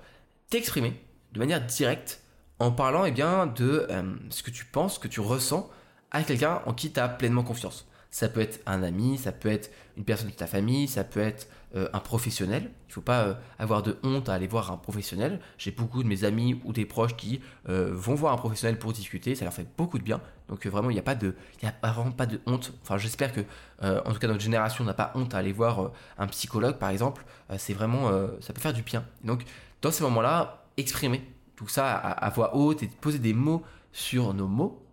t'exprimer 0.50 1.00
de 1.31 1.40
manière 1.40 1.66
directe 1.66 2.22
en 2.60 2.72
parlant 2.72 3.06
eh 3.06 3.12
bien, 3.12 3.48
de 3.48 3.88
euh, 3.90 4.04
ce 4.30 4.44
que 4.44 4.52
tu 4.52 4.66
penses, 4.66 4.96
ce 4.96 5.00
que 5.00 5.08
tu 5.08 5.19
ressens 5.19 5.69
à 6.12 6.24
quelqu'un 6.24 6.62
en 6.66 6.74
qui 6.74 6.92
tu 6.92 7.00
as 7.00 7.08
pleinement 7.08 7.44
confiance. 7.44 7.88
Ça 8.12 8.28
peut 8.28 8.42
être 8.42 8.60
un 8.66 8.84
ami, 8.84 9.18
ça 9.18 9.31
peut 9.31 9.50
être 9.50 9.72
une 9.96 10.04
personne 10.04 10.30
de 10.30 10.34
ta 10.34 10.46
famille, 10.46 10.90
ça 10.90 11.06
peut 11.06 11.22
être 11.22 11.48
euh, 11.78 11.88
un 11.94 12.00
professionnel. 12.00 12.63
Il 12.63 12.90
ne 12.90 12.94
faut 12.94 13.02
pas 13.02 13.22
euh, 13.22 13.34
avoir 13.58 13.81
de 13.81 13.98
honte 14.04 14.28
à 14.28 14.34
aller 14.34 14.48
voir 14.48 14.69
un 14.69 14.75
professionnel. 14.75 15.40
J'ai 15.58 15.72
beaucoup 15.72 16.04
de 16.04 16.08
mes 16.10 16.25
amis 16.25 16.60
ou 16.66 16.74
des 16.74 16.84
proches 16.84 17.16
qui 17.16 17.40
euh, 17.69 17.90
vont 17.94 18.13
voir 18.13 18.34
un 18.34 18.38
professionnel 18.38 18.78
pour 18.78 18.92
discuter. 18.92 19.34
Ça 19.34 19.46
leur 19.46 19.54
fait 19.54 19.66
beaucoup 19.78 19.98
de 19.98 20.04
bien. 20.04 20.19
Donc 20.50 20.68
vraiment, 20.68 20.90
il 20.90 20.94
n'y 20.94 21.00
a 21.00 21.04
pas 21.04 21.16
de, 21.16 21.34
il 21.62 21.69
a 21.69 21.92
vraiment 21.94 22.12
pas 22.12 22.25
de 22.25 22.42
honte. 22.46 22.74
Enfin, 22.81 22.98
j'espère 22.98 23.31
que, 23.31 23.40
en 23.81 24.12
tout 24.12 24.19
cas, 24.19 24.28
notre 24.28 24.42
génération 24.42 24.84
n'a 24.84 24.94
pas 24.94 25.13
honte 25.16 25.34
à 25.34 25.38
aller 25.38 25.54
voir 25.54 25.92
un 26.18 26.28
psychologue, 26.28 26.78
par 26.78 26.90
exemple. 26.90 27.24
c'est 27.58 27.74
vraiment, 27.74 28.12
ça 28.42 28.52
peut 28.52 28.60
faire 28.60 28.74
du 28.74 28.81
bien. 28.81 29.06
Donc, 29.24 29.46
dans 29.81 29.92
ces 29.92 30.04
moments-là, 30.04 30.66
exprimer 30.75 31.22
tout 31.56 31.69
ça 31.69 31.96
à, 31.96 32.12
à 32.12 32.30
voix 32.31 32.54
haute 32.54 32.84
et 32.84 32.88
poser 32.88 33.19
des 33.19 33.34
mots 33.34 33.63
sur 33.94 34.34
nos 34.34 34.48
mots, 34.48 34.84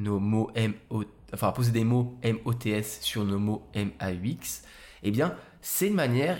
nos 0.00 0.18
mots 0.18 0.50
M-O 0.54 1.04
enfin 1.34 1.52
poser 1.52 1.70
des 1.70 1.84
mots 1.84 2.18
M-O-T-S 2.22 3.00
sur 3.02 3.24
nos 3.24 3.38
mots 3.38 3.68
M-A-U-X, 3.74 4.64
eh 5.02 5.10
bien, 5.10 5.34
c'est 5.60 5.88
une 5.88 5.94
manière 5.94 6.38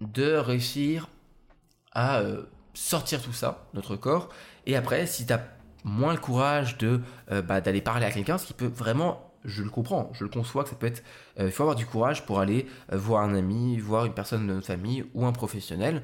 de 0.00 0.34
réussir 0.34 1.08
à 1.92 2.20
euh, 2.20 2.44
sortir 2.74 3.22
tout 3.22 3.32
ça, 3.32 3.66
notre 3.74 3.96
corps. 3.96 4.30
Et 4.66 4.76
après, 4.76 5.06
si 5.06 5.26
tu 5.26 5.32
as 5.32 5.46
moins 5.84 6.12
le 6.12 6.18
courage 6.18 6.76
euh, 6.82 7.42
bah, 7.42 7.60
d'aller 7.60 7.80
parler 7.80 8.06
à 8.06 8.10
quelqu'un, 8.10 8.38
ce 8.38 8.46
qui 8.46 8.54
peut 8.54 8.66
vraiment, 8.66 9.32
je 9.44 9.62
le 9.62 9.70
comprends, 9.70 10.10
je 10.14 10.24
le 10.24 10.30
conçois 10.30 10.64
que 10.64 10.70
ça 10.70 10.76
peut 10.76 10.86
être, 10.86 11.02
euh, 11.38 11.46
il 11.46 11.52
faut 11.52 11.62
avoir 11.62 11.76
du 11.76 11.86
courage 11.86 12.24
pour 12.24 12.40
aller 12.40 12.66
voir 12.90 13.22
un 13.22 13.34
ami, 13.34 13.78
voir 13.78 14.06
une 14.06 14.14
personne 14.14 14.46
de 14.46 14.52
notre 14.52 14.66
famille 14.66 15.04
ou 15.14 15.26
un 15.26 15.32
professionnel, 15.32 16.02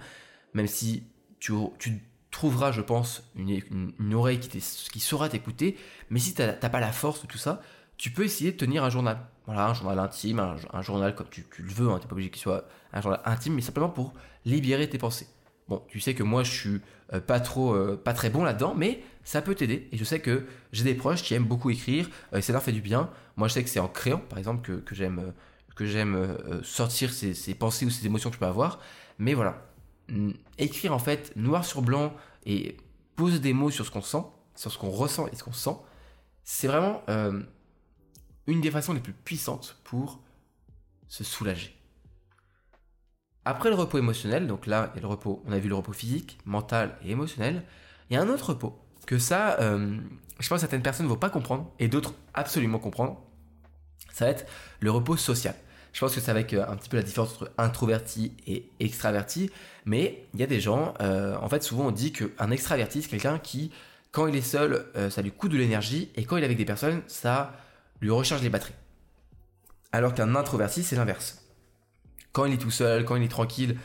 même 0.54 0.66
si 0.66 1.04
tu, 1.40 1.52
tu 1.78 2.02
trouveras, 2.30 2.72
je 2.72 2.80
pense, 2.80 3.22
une, 3.36 4.14
oreille 4.14 4.40
qui, 4.40 4.48
qui 4.58 5.00
saura 5.00 5.28
t'écouter, 5.28 5.76
mais 6.10 6.18
si 6.18 6.34
tu 6.34 6.42
n'as 6.42 6.52
pas 6.52 6.80
la 6.80 6.92
force 6.92 7.22
de 7.22 7.26
tout 7.26 7.38
ça, 7.38 7.60
tu 7.96 8.10
peux 8.10 8.24
essayer 8.24 8.52
de 8.52 8.56
tenir 8.56 8.84
un 8.84 8.90
journal. 8.90 9.18
Voilà, 9.46 9.66
un 9.66 9.74
journal 9.74 9.98
intime, 9.98 10.38
un, 10.38 10.82
journal 10.82 11.14
comme 11.14 11.28
tu, 11.30 11.46
le 11.58 11.70
veux, 11.70 11.88
hein, 11.88 11.98
tu 11.98 12.02
n'es 12.02 12.08
pas 12.08 12.12
obligé 12.12 12.30
qu'il 12.30 12.40
soit 12.40 12.64
un 12.92 13.00
journal 13.00 13.20
intime, 13.24 13.54
mais 13.54 13.62
simplement 13.62 13.88
pour 13.88 14.14
libérer 14.44 14.88
tes 14.88 14.98
pensées. 14.98 15.26
Bon, 15.68 15.82
tu 15.88 16.00
sais 16.00 16.14
que 16.14 16.22
moi 16.22 16.44
je 16.44 16.50
suis 16.50 16.80
euh, 17.12 17.20
pas 17.20 17.40
trop, 17.40 17.74
euh, 17.74 18.00
pas 18.02 18.14
très 18.14 18.30
bon 18.30 18.44
là-dedans, 18.44 18.74
mais 18.74 19.02
ça 19.24 19.42
peut 19.42 19.54
t'aider. 19.54 19.88
Et 19.92 19.96
je 19.96 20.04
sais 20.04 20.20
que 20.20 20.46
j'ai 20.72 20.84
des 20.84 20.94
proches 20.94 21.22
qui 21.22 21.34
aiment 21.34 21.44
beaucoup 21.44 21.70
écrire, 21.70 22.08
euh, 22.32 22.38
et 22.38 22.42
ça 22.42 22.52
leur 22.52 22.62
fait 22.62 22.72
du 22.72 22.80
bien. 22.80 23.10
Moi 23.36 23.48
je 23.48 23.54
sais 23.54 23.64
que 23.64 23.68
c'est 23.68 23.80
en 23.80 23.88
créant, 23.88 24.18
par 24.18 24.38
exemple, 24.38 24.62
que, 24.62 24.80
que 24.80 24.94
j'aime 24.94 25.32
que 25.74 25.86
j'aime 25.86 26.36
sortir 26.64 27.12
ces, 27.12 27.34
ces, 27.34 27.54
pensées 27.54 27.86
ou 27.86 27.90
ces 27.90 28.04
émotions 28.04 28.30
que 28.30 28.34
je 28.34 28.40
peux 28.40 28.46
avoir. 28.46 28.80
Mais 29.18 29.32
voilà, 29.34 29.62
écrire 30.58 30.92
en 30.92 30.98
fait 30.98 31.34
noir 31.36 31.64
sur 31.64 31.82
blanc 31.82 32.14
et 32.46 32.76
poser 33.16 33.38
des 33.38 33.52
mots 33.52 33.70
sur 33.70 33.84
ce 33.84 33.90
qu'on 33.90 34.02
sent, 34.02 34.22
sur 34.54 34.72
ce 34.72 34.78
qu'on 34.78 34.90
ressent 34.90 35.26
et 35.28 35.36
ce 35.36 35.44
qu'on 35.44 35.52
sent, 35.52 35.76
c'est 36.44 36.66
vraiment 36.66 37.02
une 38.46 38.60
des 38.60 38.70
façons 38.70 38.92
les 38.92 39.00
plus 39.00 39.12
puissantes 39.12 39.80
pour 39.84 40.20
se 41.08 41.24
soulager. 41.24 41.74
Après 43.44 43.70
le 43.70 43.76
repos 43.76 43.98
émotionnel, 43.98 44.46
donc 44.46 44.66
là, 44.66 44.92
il 44.94 44.98
a 45.04 45.08
le 45.08 45.16
on 45.26 45.52
a 45.52 45.58
vu 45.58 45.68
le 45.68 45.74
repos 45.74 45.92
physique, 45.92 46.38
mental 46.44 46.98
et 47.02 47.12
émotionnel, 47.12 47.64
il 48.10 48.14
y 48.14 48.16
a 48.16 48.22
un 48.22 48.28
autre 48.28 48.50
repos 48.50 48.78
que 49.06 49.18
ça, 49.18 49.58
euh, 49.60 49.96
je 50.38 50.48
pense 50.48 50.56
que 50.56 50.60
certaines 50.60 50.82
personnes 50.82 51.06
ne 51.06 51.10
vont 51.10 51.16
pas 51.16 51.30
comprendre 51.30 51.72
et 51.78 51.88
d'autres 51.88 52.12
absolument 52.34 52.78
comprendre. 52.78 53.18
Ça 54.12 54.26
va 54.26 54.32
être 54.32 54.44
le 54.80 54.90
repos 54.90 55.16
social. 55.16 55.54
Je 55.92 56.00
pense 56.00 56.14
que 56.14 56.20
c'est 56.20 56.30
avec 56.30 56.52
euh, 56.54 56.64
un 56.68 56.76
petit 56.76 56.88
peu 56.88 56.96
la 56.96 57.02
différence 57.02 57.32
entre 57.34 57.50
introverti 57.58 58.32
et 58.46 58.68
extraverti, 58.80 59.50
mais 59.84 60.26
il 60.34 60.40
y 60.40 60.42
a 60.42 60.46
des 60.46 60.60
gens, 60.60 60.94
euh, 61.00 61.36
en 61.40 61.48
fait, 61.48 61.62
souvent 61.62 61.86
on 61.86 61.90
dit 61.90 62.12
qu'un 62.12 62.50
extraverti, 62.50 63.02
c'est 63.02 63.08
quelqu'un 63.08 63.38
qui, 63.38 63.70
quand 64.12 64.26
il 64.26 64.36
est 64.36 64.42
seul, 64.42 64.86
ça 65.10 65.20
lui 65.20 65.30
coûte 65.30 65.52
de 65.52 65.58
l'énergie, 65.58 66.10
et 66.16 66.24
quand 66.24 66.36
il 66.38 66.42
est 66.42 66.46
avec 66.46 66.56
des 66.56 66.64
personnes, 66.64 67.02
ça 67.06 67.52
lui 68.00 68.10
recharge 68.10 68.42
les 68.42 68.48
batteries. 68.48 68.74
Alors 69.92 70.14
qu'un 70.14 70.34
introverti, 70.34 70.82
c'est 70.82 70.96
l'inverse. 70.96 71.44
Quand 72.32 72.44
il 72.44 72.54
est 72.54 72.58
tout 72.58 72.70
seul, 72.70 73.04
quand 73.04 73.16
il 73.16 73.22
est 73.22 73.28
tranquille, 73.28 73.76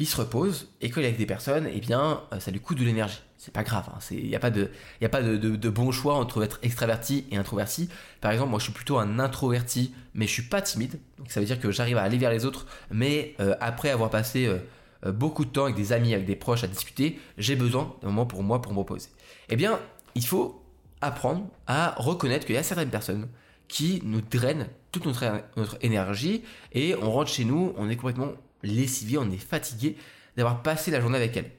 il 0.00 0.06
se 0.06 0.16
repose, 0.16 0.72
et 0.80 0.88
quand 0.88 1.00
il 1.00 1.04
est 1.04 1.08
avec 1.08 1.18
des 1.18 1.26
personnes, 1.26 1.68
eh 1.70 1.78
bien, 1.78 2.22
euh, 2.32 2.40
ça 2.40 2.50
lui 2.50 2.58
coûte 2.58 2.78
de 2.78 2.84
l'énergie. 2.84 3.20
C'est 3.36 3.52
pas 3.52 3.62
grave, 3.62 3.84
il 4.10 4.18
hein. 4.18 4.28
n'y 4.28 4.34
a 4.34 4.38
pas, 4.38 4.50
de, 4.50 4.70
y 5.00 5.04
a 5.04 5.08
pas 5.10 5.22
de, 5.22 5.68
bon 5.68 5.92
choix 5.92 6.14
entre 6.14 6.42
être 6.42 6.58
extraverti 6.62 7.26
et 7.30 7.36
introverti. 7.36 7.88
Par 8.20 8.32
exemple, 8.32 8.50
moi 8.50 8.58
je 8.58 8.64
suis 8.64 8.72
plutôt 8.72 8.98
un 8.98 9.18
introverti, 9.18 9.94
mais 10.14 10.26
je 10.26 10.32
suis 10.32 10.42
pas 10.42 10.62
timide. 10.62 10.98
Donc 11.18 11.30
ça 11.30 11.40
veut 11.40 11.46
dire 11.46 11.60
que 11.60 11.70
j'arrive 11.70 11.98
à 11.98 12.02
aller 12.02 12.18
vers 12.18 12.30
les 12.30 12.44
autres, 12.44 12.66
mais 12.90 13.34
euh, 13.40 13.54
après 13.60 13.90
avoir 13.90 14.10
passé 14.10 14.46
euh, 14.46 15.12
beaucoup 15.12 15.44
de 15.44 15.50
temps 15.50 15.64
avec 15.64 15.76
des 15.76 15.92
amis, 15.92 16.12
avec 16.14 16.26
des 16.26 16.36
proches 16.36 16.64
à 16.64 16.66
discuter, 16.66 17.18
j'ai 17.38 17.56
besoin 17.56 17.94
d'un 18.02 18.08
moment 18.08 18.26
pour 18.26 18.42
moi 18.42 18.60
pour 18.60 18.72
me 18.72 18.78
reposer. 18.78 19.08
Eh 19.48 19.56
bien, 19.56 19.80
il 20.14 20.24
faut 20.24 20.62
apprendre 21.02 21.46
à 21.66 21.94
reconnaître 21.98 22.46
qu'il 22.46 22.54
y 22.54 22.58
a 22.58 22.62
certaines 22.62 22.90
personnes 22.90 23.28
qui 23.68 24.02
nous 24.04 24.20
draine 24.20 24.68
toute 24.92 25.06
notre, 25.06 25.24
notre 25.56 25.78
énergie 25.82 26.42
et 26.72 26.94
on 26.96 27.10
rentre 27.10 27.30
chez 27.30 27.44
nous, 27.44 27.72
on 27.76 27.88
est 27.88 27.96
complètement 27.96 28.32
lessivé, 28.62 29.18
on 29.18 29.30
est 29.30 29.38
fatigué 29.38 29.96
d'avoir 30.36 30.62
passé 30.62 30.90
la 30.90 31.00
journée 31.00 31.16
avec 31.16 31.36
elle. 31.36 31.50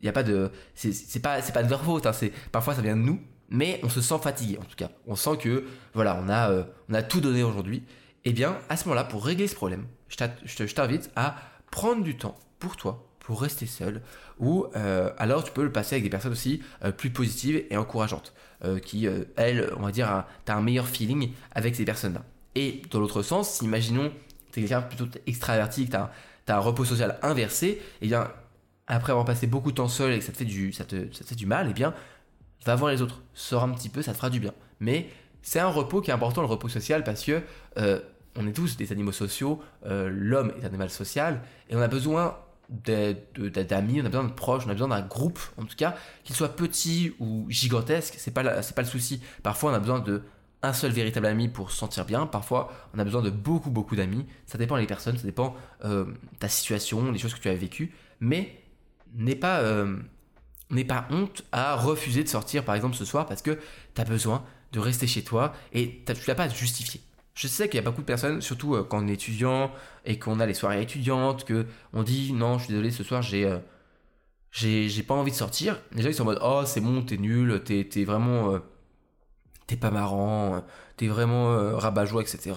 Il 0.00 0.06
y 0.06 0.08
a 0.08 0.12
pas 0.12 0.22
de, 0.22 0.50
c'est 0.74 1.22
pas, 1.22 1.40
c'est 1.42 1.52
pas 1.52 1.62
de 1.62 1.70
leur 1.70 1.84
faute, 1.84 2.06
hein, 2.06 2.12
parfois 2.50 2.74
ça 2.74 2.82
vient 2.82 2.96
de 2.96 3.02
nous, 3.02 3.20
mais 3.48 3.80
on 3.82 3.88
se 3.88 4.00
sent 4.00 4.18
fatigué 4.20 4.58
en 4.58 4.64
tout 4.64 4.76
cas. 4.76 4.90
On 5.06 5.14
sent 5.14 5.36
que 5.38 5.64
voilà, 5.94 6.20
on 6.24 6.28
a, 6.28 6.50
euh, 6.50 6.64
on 6.88 6.94
a 6.94 7.02
tout 7.02 7.20
donné 7.20 7.42
aujourd'hui. 7.42 7.84
Eh 8.24 8.32
bien, 8.32 8.58
à 8.68 8.76
ce 8.76 8.84
moment-là, 8.84 9.04
pour 9.04 9.24
régler 9.24 9.48
ce 9.48 9.54
problème, 9.54 9.86
je 10.08 10.72
t'invite 10.74 11.10
à 11.16 11.36
prendre 11.70 12.02
du 12.02 12.16
temps 12.16 12.38
pour 12.58 12.76
toi, 12.76 13.08
pour 13.18 13.40
rester 13.40 13.66
seul, 13.66 14.02
ou 14.38 14.66
euh, 14.76 15.10
alors 15.18 15.44
tu 15.44 15.52
peux 15.52 15.62
le 15.62 15.72
passer 15.72 15.94
avec 15.94 16.04
des 16.04 16.10
personnes 16.10 16.32
aussi 16.32 16.62
euh, 16.84 16.92
plus 16.92 17.10
positives 17.10 17.64
et 17.70 17.76
encourageantes. 17.76 18.34
Qui, 18.84 19.08
euh, 19.08 19.24
elle, 19.34 19.72
on 19.76 19.82
va 19.82 19.90
dire, 19.90 20.24
tu 20.46 20.52
as 20.52 20.56
un 20.56 20.62
meilleur 20.62 20.86
feeling 20.86 21.32
avec 21.50 21.74
ces 21.74 21.84
personnes-là. 21.84 22.22
Et 22.54 22.82
dans 22.92 23.00
l'autre 23.00 23.22
sens, 23.22 23.54
si 23.54 23.64
imaginons, 23.64 24.12
tu 24.52 24.60
es 24.60 24.62
quelqu'un 24.62 24.82
plutôt 24.82 25.08
extraverti, 25.26 25.86
que 25.86 25.90
tu 25.90 25.96
as, 25.96 26.12
un 26.48 26.58
repos 26.58 26.84
social 26.84 27.18
inversé, 27.22 27.68
et 27.68 27.80
eh 28.02 28.06
bien, 28.08 28.30
après 28.86 29.12
avoir 29.12 29.24
passé 29.24 29.46
beaucoup 29.46 29.70
de 29.70 29.76
temps 29.76 29.88
seul 29.88 30.12
et 30.12 30.18
que 30.18 30.24
ça 30.24 30.32
te 30.32 30.36
fait 30.36 30.44
du, 30.44 30.72
ça 30.72 30.84
te, 30.84 31.12
ça 31.12 31.24
fait 31.24 31.34
du 31.34 31.46
mal, 31.46 31.66
et 31.66 31.70
eh 31.70 31.74
bien, 31.74 31.94
va 32.64 32.74
voir 32.74 32.90
les 32.90 33.02
autres, 33.02 33.22
sors 33.34 33.62
un 33.62 33.70
petit 33.70 33.88
peu, 33.88 34.02
ça 34.02 34.12
te 34.12 34.16
fera 34.16 34.30
du 34.30 34.40
bien. 34.40 34.52
Mais 34.80 35.08
c'est 35.42 35.60
un 35.60 35.68
repos 35.68 36.00
qui 36.00 36.10
est 36.10 36.14
important, 36.14 36.40
le 36.40 36.46
repos 36.46 36.68
social, 36.68 37.04
parce 37.04 37.24
que 37.24 37.42
euh, 37.78 38.00
on 38.36 38.46
est 38.46 38.52
tous 38.52 38.76
des 38.76 38.92
animaux 38.92 39.12
sociaux, 39.12 39.60
l'homme 39.84 40.52
est 40.58 40.64
un 40.64 40.68
animal 40.68 40.90
social, 40.90 41.42
et 41.68 41.76
on 41.76 41.80
a 41.80 41.88
besoin 41.88 42.38
d'amis, 42.70 44.00
on 44.00 44.06
a 44.06 44.08
besoin 44.08 44.24
de 44.24 44.32
proches, 44.32 44.64
on 44.66 44.70
a 44.70 44.72
besoin 44.72 44.88
d'un 44.88 45.02
groupe, 45.02 45.40
en 45.58 45.64
tout 45.64 45.76
cas, 45.76 45.94
qu'il 46.24 46.34
soit 46.34 46.56
petit 46.56 47.14
ou 47.20 47.46
gigantesque, 47.48 48.14
c'est 48.18 48.30
pas, 48.30 48.42
pas 48.42 48.82
le 48.82 48.88
souci. 48.88 49.20
Parfois, 49.42 49.72
on 49.72 49.74
a 49.74 49.78
besoin 49.78 50.00
de 50.00 50.22
un 50.62 50.72
seul 50.72 50.92
véritable 50.92 51.26
ami 51.26 51.48
pour 51.48 51.70
se 51.70 51.76
sentir 51.76 52.04
bien. 52.04 52.26
Parfois, 52.26 52.72
on 52.94 52.98
a 52.98 53.04
besoin 53.04 53.22
de 53.22 53.30
beaucoup, 53.30 53.70
beaucoup 53.70 53.96
d'amis. 53.96 54.26
Ça 54.46 54.58
dépend 54.58 54.78
des 54.78 54.86
personnes, 54.86 55.16
ça 55.16 55.24
dépend 55.24 55.56
euh, 55.84 56.06
ta 56.38 56.48
situation, 56.48 57.10
des 57.10 57.18
choses 57.18 57.34
que 57.34 57.40
tu 57.40 57.48
as 57.48 57.54
vécues. 57.54 57.92
Mais 58.20 58.62
n'aie 59.14 59.34
pas, 59.34 59.60
euh, 59.60 59.96
pas 60.88 61.06
honte 61.10 61.44
à 61.52 61.76
refuser 61.76 62.22
de 62.22 62.28
sortir, 62.28 62.64
par 62.64 62.74
exemple, 62.74 62.94
ce 62.94 63.04
soir 63.04 63.26
parce 63.26 63.42
que 63.42 63.58
tu 63.94 64.00
as 64.00 64.04
besoin 64.04 64.44
de 64.72 64.78
rester 64.78 65.06
chez 65.06 65.22
toi 65.22 65.52
et 65.72 66.02
tu 66.06 66.12
n'as 66.28 66.34
pas 66.34 66.44
à 66.44 66.48
justifier. 66.48 67.00
Je 67.34 67.48
sais 67.48 67.68
qu'il 67.68 67.76
y 67.76 67.78
a 67.78 67.82
beaucoup 67.82 68.02
de 68.02 68.06
personnes, 68.06 68.40
surtout 68.40 68.74
euh, 68.74 68.84
quand 68.84 69.02
on 69.02 69.08
est 69.08 69.14
étudiant 69.14 69.72
et 70.04 70.18
qu'on 70.18 70.38
a 70.38 70.46
les 70.46 70.54
soirées 70.54 70.82
étudiantes, 70.82 71.44
que 71.44 71.66
on 71.92 72.02
dit 72.02 72.32
non, 72.32 72.58
je 72.58 72.64
suis 72.64 72.72
désolé, 72.72 72.90
ce 72.90 73.02
soir 73.04 73.22
j'ai 73.22 73.46
euh, 73.46 73.58
j'ai 74.52 75.02
pas 75.02 75.14
envie 75.14 75.30
de 75.32 75.36
sortir. 75.36 75.80
Les 75.92 76.02
gens 76.02 76.08
ils 76.10 76.14
sont 76.14 76.22
en 76.22 76.26
mode 76.26 76.40
oh 76.42 76.62
c'est 76.66 76.80
bon, 76.80 77.02
t'es 77.02 77.16
nul, 77.16 77.62
t'es 77.64 77.88
es 77.96 78.04
vraiment 78.04 78.60
t'es 79.72 79.80
pas 79.80 79.90
marrant, 79.90 80.62
t'es 80.96 81.08
vraiment 81.08 81.76
rabat-joie, 81.78 82.22
etc. 82.22 82.52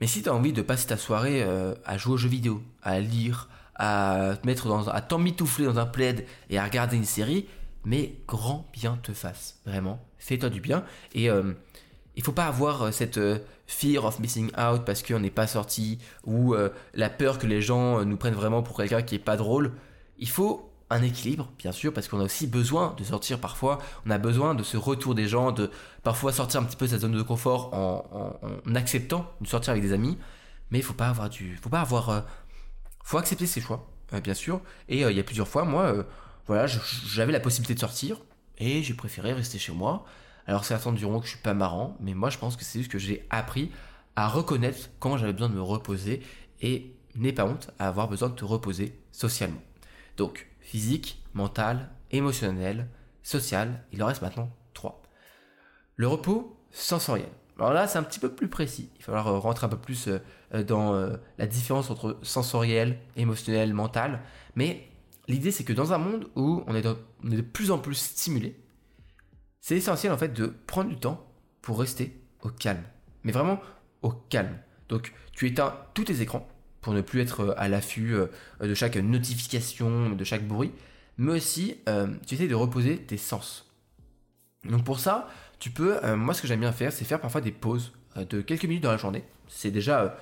Mais 0.00 0.06
si 0.06 0.22
t'as 0.22 0.30
envie 0.30 0.52
de 0.52 0.62
passer 0.62 0.86
ta 0.86 0.96
soirée 0.96 1.44
à 1.84 1.98
jouer 1.98 2.14
aux 2.14 2.16
jeux 2.16 2.28
vidéo, 2.28 2.62
à 2.82 3.00
lire, 3.00 3.48
à 3.80 4.36
te 4.36 4.46
mettre 4.46 4.68
dans, 4.68 4.88
à 4.88 5.00
t'emmitoufler 5.00 5.64
dans 5.64 5.78
un 5.78 5.86
plaid 5.86 6.26
et 6.50 6.58
à 6.58 6.64
regarder 6.64 6.96
une 6.96 7.04
série, 7.04 7.46
mais 7.84 8.14
grand 8.28 8.68
bien 8.72 8.98
te 9.02 9.12
fasse. 9.12 9.58
Vraiment, 9.64 10.04
fais-toi 10.18 10.50
du 10.50 10.60
bien. 10.60 10.84
Et 11.14 11.30
euh, 11.30 11.54
il 12.14 12.22
faut 12.22 12.32
pas 12.32 12.46
avoir 12.46 12.82
euh, 12.82 12.90
cette 12.90 13.16
euh, 13.16 13.38
fear 13.66 14.04
of 14.04 14.18
missing 14.18 14.48
out 14.48 14.84
parce 14.84 15.02
qu'on 15.02 15.20
n'est 15.20 15.30
pas 15.30 15.46
sorti 15.46 15.98
ou 16.26 16.54
la 16.94 17.08
peur 17.08 17.38
que 17.38 17.46
les 17.46 17.62
gens 17.62 18.04
nous 18.04 18.16
prennent 18.16 18.34
vraiment 18.34 18.62
pour 18.62 18.76
quelqu'un 18.76 19.00
qui 19.00 19.14
est 19.14 19.20
pas 19.20 19.36
drôle. 19.36 19.72
Il 20.18 20.28
faut 20.28 20.69
un 20.90 21.02
équilibre, 21.02 21.48
bien 21.58 21.72
sûr, 21.72 21.92
parce 21.92 22.08
qu'on 22.08 22.20
a 22.20 22.24
aussi 22.24 22.46
besoin 22.46 22.94
de 22.98 23.04
sortir 23.04 23.40
parfois. 23.40 23.78
On 24.06 24.10
a 24.10 24.18
besoin 24.18 24.54
de 24.54 24.62
ce 24.62 24.76
retour 24.76 25.14
des 25.14 25.28
gens, 25.28 25.52
de 25.52 25.70
parfois 26.02 26.32
sortir 26.32 26.60
un 26.60 26.64
petit 26.64 26.76
peu 26.76 26.86
de 26.86 26.90
sa 26.90 26.98
zone 26.98 27.12
de 27.12 27.22
confort 27.22 27.72
en, 27.72 28.74
acceptant 28.74 29.32
de 29.40 29.46
sortir 29.46 29.70
avec 29.70 29.82
des 29.82 29.92
amis. 29.92 30.18
Mais 30.70 30.78
il 30.78 30.84
faut 30.84 30.94
pas 30.94 31.08
avoir 31.08 31.30
du, 31.30 31.56
faut 31.62 31.68
pas 31.68 31.80
avoir, 31.80 32.24
faut 33.04 33.18
accepter 33.18 33.46
ses 33.46 33.60
choix, 33.60 33.88
bien 34.22 34.34
sûr. 34.34 34.60
Et 34.88 35.02
il 35.02 35.16
y 35.16 35.20
a 35.20 35.24
plusieurs 35.24 35.48
fois, 35.48 35.64
moi 35.64 36.06
voilà, 36.46 36.66
j'avais 36.66 37.30
la 37.30 37.38
possibilité 37.38 37.74
de 37.74 37.78
sortir 37.78 38.20
et 38.58 38.82
j'ai 38.82 38.94
préféré 38.94 39.32
rester 39.32 39.58
chez 39.58 39.72
moi. 39.72 40.04
Alors 40.46 40.64
certains 40.64 40.92
diront 40.92 41.20
que 41.20 41.26
je 41.26 41.30
suis 41.30 41.40
pas 41.40 41.54
marrant, 41.54 41.96
mais 42.00 42.14
moi 42.14 42.28
je 42.28 42.38
pense 42.38 42.56
que 42.56 42.64
c'est 42.64 42.80
juste 42.80 42.90
que 42.90 42.98
j'ai 42.98 43.24
appris 43.30 43.70
à 44.16 44.26
reconnaître 44.26 44.90
quand 44.98 45.16
j'avais 45.16 45.32
besoin 45.32 45.48
de 45.48 45.54
me 45.54 45.62
reposer 45.62 46.22
et 46.60 46.92
n'ai 47.14 47.32
pas 47.32 47.44
honte 47.44 47.70
à 47.78 47.86
avoir 47.86 48.08
besoin 48.08 48.30
de 48.30 48.34
te 48.34 48.44
reposer 48.44 48.98
socialement. 49.12 49.62
Donc 50.16 50.49
physique, 50.70 51.22
mental, 51.34 51.90
émotionnel, 52.12 52.88
social, 53.22 53.84
il 53.92 54.02
en 54.02 54.06
reste 54.06 54.22
maintenant 54.22 54.50
trois. 54.72 55.02
Le 55.96 56.06
repos 56.06 56.56
sensoriel. 56.70 57.28
Alors 57.58 57.72
là, 57.72 57.86
c'est 57.86 57.98
un 57.98 58.02
petit 58.02 58.20
peu 58.20 58.32
plus 58.32 58.48
précis. 58.48 58.90
Il 58.94 59.00
va 59.00 59.06
falloir 59.06 59.26
euh, 59.26 59.38
rentrer 59.38 59.66
un 59.66 59.68
peu 59.68 59.76
plus 59.76 60.08
euh, 60.08 60.62
dans 60.62 60.94
euh, 60.94 61.16
la 61.38 61.46
différence 61.46 61.90
entre 61.90 62.18
sensoriel, 62.22 62.98
émotionnel, 63.16 63.74
mental. 63.74 64.20
Mais 64.54 64.90
L'idée, 65.30 65.52
c'est 65.52 65.62
que 65.62 65.72
dans 65.72 65.92
un 65.92 65.98
monde 65.98 66.28
où 66.34 66.64
on 66.66 66.74
est, 66.74 66.82
de, 66.82 67.40
plus 67.40 67.70
en 67.70 67.78
plus 67.78 67.94
stimulé, 67.94 68.56
c'est 69.60 69.76
essentiel 69.76 70.12
en 70.12 70.18
fait 70.18 70.32
de 70.32 70.52
prendre 70.66 70.90
du 70.90 70.96
temps 70.96 71.24
pour 71.62 71.78
rester 71.78 72.20
au 72.42 72.48
calme. 72.48 72.82
Mais 73.22 73.30
vraiment 73.30 73.60
au 74.02 74.10
calme. 74.10 74.58
Donc, 74.88 75.12
tu 75.32 75.46
éteins 75.46 75.76
tous 75.94 76.02
tes 76.02 76.20
écrans 76.20 76.48
pour 76.80 76.92
ne 76.92 77.00
plus 77.00 77.20
être 77.20 77.40
euh, 77.40 77.54
à 77.56 77.68
l'affût 77.68 78.14
euh, 78.14 78.26
de 78.60 78.74
chaque 78.74 78.96
notification, 78.96 80.10
de 80.10 80.24
chaque 80.24 80.46
bruit, 80.46 80.72
mais 81.18 81.32
aussi 81.32 81.76
euh, 81.88 82.08
tu 82.26 82.34
essaies 82.34 82.48
de 82.48 82.54
reposer 82.54 82.98
tes 82.98 83.16
sens. 83.16 83.70
Donc 84.64 84.84
pour 84.84 85.00
ça, 85.00 85.28
tu 85.58 85.70
peux, 85.70 85.98
moi 86.16 86.34
ce 86.34 86.42
que 86.42 86.48
j'aime 86.48 86.60
bien 86.60 86.72
faire, 86.72 86.92
c'est 86.92 87.04
faire 87.04 87.20
parfois 87.20 87.40
des 87.40 87.52
pauses 87.52 87.92
de 88.16 88.42
quelques 88.42 88.64
minutes 88.64 88.82
dans 88.82 88.90
la 88.90 88.98
journée. 88.98 89.24
C'est 89.48 89.70
déjà 89.70 90.18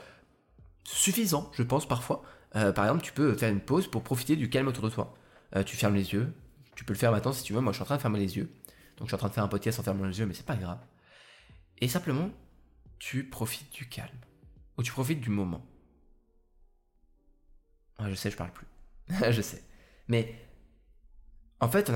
suffisant, 0.85 1.50
je 1.55 1.62
pense 1.65 1.87
parfois, 1.88 2.23
par 2.53 2.85
exemple, 2.85 3.03
tu 3.03 3.12
peux 3.12 3.35
faire 3.35 3.50
une 3.50 3.61
pause 3.61 3.88
pour 3.88 4.05
profiter 4.05 4.37
du 4.37 4.49
calme 4.49 4.69
autour 4.69 4.85
de 4.85 4.91
toi. 4.91 5.17
Tu 5.67 5.77
fermes 5.77 5.97
les 5.97 6.12
yeux. 6.12 6.33
Tu 6.77 6.85
peux 6.85 6.93
le 6.93 6.99
faire 6.99 7.11
maintenant 7.11 7.33
si 7.33 7.43
tu 7.43 7.53
veux. 7.53 7.61
Moi, 7.61 7.73
je 7.73 7.79
suis 7.79 7.83
en 7.83 7.87
train 7.87 7.97
de 7.97 8.00
fermer 8.00 8.21
les 8.21 8.37
yeux. 8.37 8.49
Donc, 8.97 9.09
je 9.09 9.11
suis 9.11 9.15
en 9.17 9.19
train 9.19 9.29
de 9.29 9.35
faire 9.35 9.45
un 9.45 9.49
podcast 9.49 9.81
en 9.81 9.83
fermant 9.83 10.05
les 10.05 10.19
yeux, 10.21 10.27
mais 10.27 10.35
c'est 10.35 10.47
pas 10.47 10.57
grave. 10.57 10.79
Et 11.81 11.88
simplement, 11.88 12.31
tu 13.00 13.25
profites 13.25 13.73
du 13.73 13.88
calme. 13.88 14.09
Ou 14.77 14.85
tu 14.85 14.93
profites 14.93 15.21
du 15.21 15.31
moment. 15.31 15.65
Je 18.07 18.14
sais, 18.14 18.31
je 18.31 18.37
parle 18.37 18.50
plus. 18.52 18.67
je 19.31 19.43
sais. 19.43 19.62
Mais 20.09 20.35
en 21.61 21.69
fait, 21.69 21.90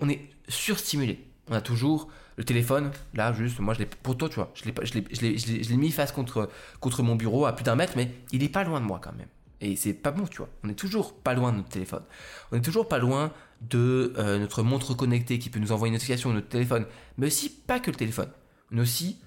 on, 0.00 0.08
est, 0.08 0.20
surstimulé. 0.48 1.24
On 1.48 1.54
a 1.54 1.60
toujours 1.60 2.08
le 2.36 2.44
téléphone, 2.44 2.92
là, 3.14 3.32
juste, 3.32 3.58
moi, 3.58 3.74
je 3.74 3.80
l'ai, 3.80 3.86
pour 3.86 4.16
toi, 4.16 4.28
tu 4.28 4.36
vois, 4.36 4.52
je 4.54 4.64
l'ai, 4.64 5.76
mis 5.76 5.90
face 5.90 6.12
contre, 6.12 6.48
contre 6.78 7.02
mon 7.02 7.16
bureau 7.16 7.44
à 7.44 7.54
plus 7.54 7.64
d'un 7.64 7.74
mètre, 7.74 7.94
mais 7.96 8.10
il 8.32 8.42
est 8.42 8.48
pas 8.48 8.64
loin 8.64 8.80
de 8.80 8.86
moi 8.86 9.00
quand 9.02 9.12
même. 9.12 9.28
Et 9.60 9.76
c'est 9.76 9.92
pas 9.92 10.10
bon, 10.10 10.26
tu 10.26 10.38
vois. 10.38 10.48
On 10.64 10.68
est 10.70 10.74
toujours 10.74 11.12
pas 11.12 11.34
loin 11.34 11.52
de 11.52 11.58
notre 11.58 11.68
téléphone. 11.68 12.02
On 12.50 12.56
est 12.56 12.62
toujours 12.62 12.88
pas 12.88 12.98
loin 12.98 13.32
de 13.60 14.14
euh, 14.16 14.38
notre 14.38 14.62
montre 14.62 14.94
connectée 14.94 15.38
qui 15.38 15.50
peut 15.50 15.58
nous 15.58 15.72
envoyer 15.72 15.90
une 15.90 15.94
notification 15.94 16.32
notre 16.32 16.48
téléphone. 16.48 16.86
Mais 17.18 17.26
aussi 17.26 17.50
pas 17.50 17.78
que 17.78 17.90
le 17.90 17.96
téléphone. 17.96 18.30
On 18.72 18.78
a 18.78 18.82
aussi 18.82 19.20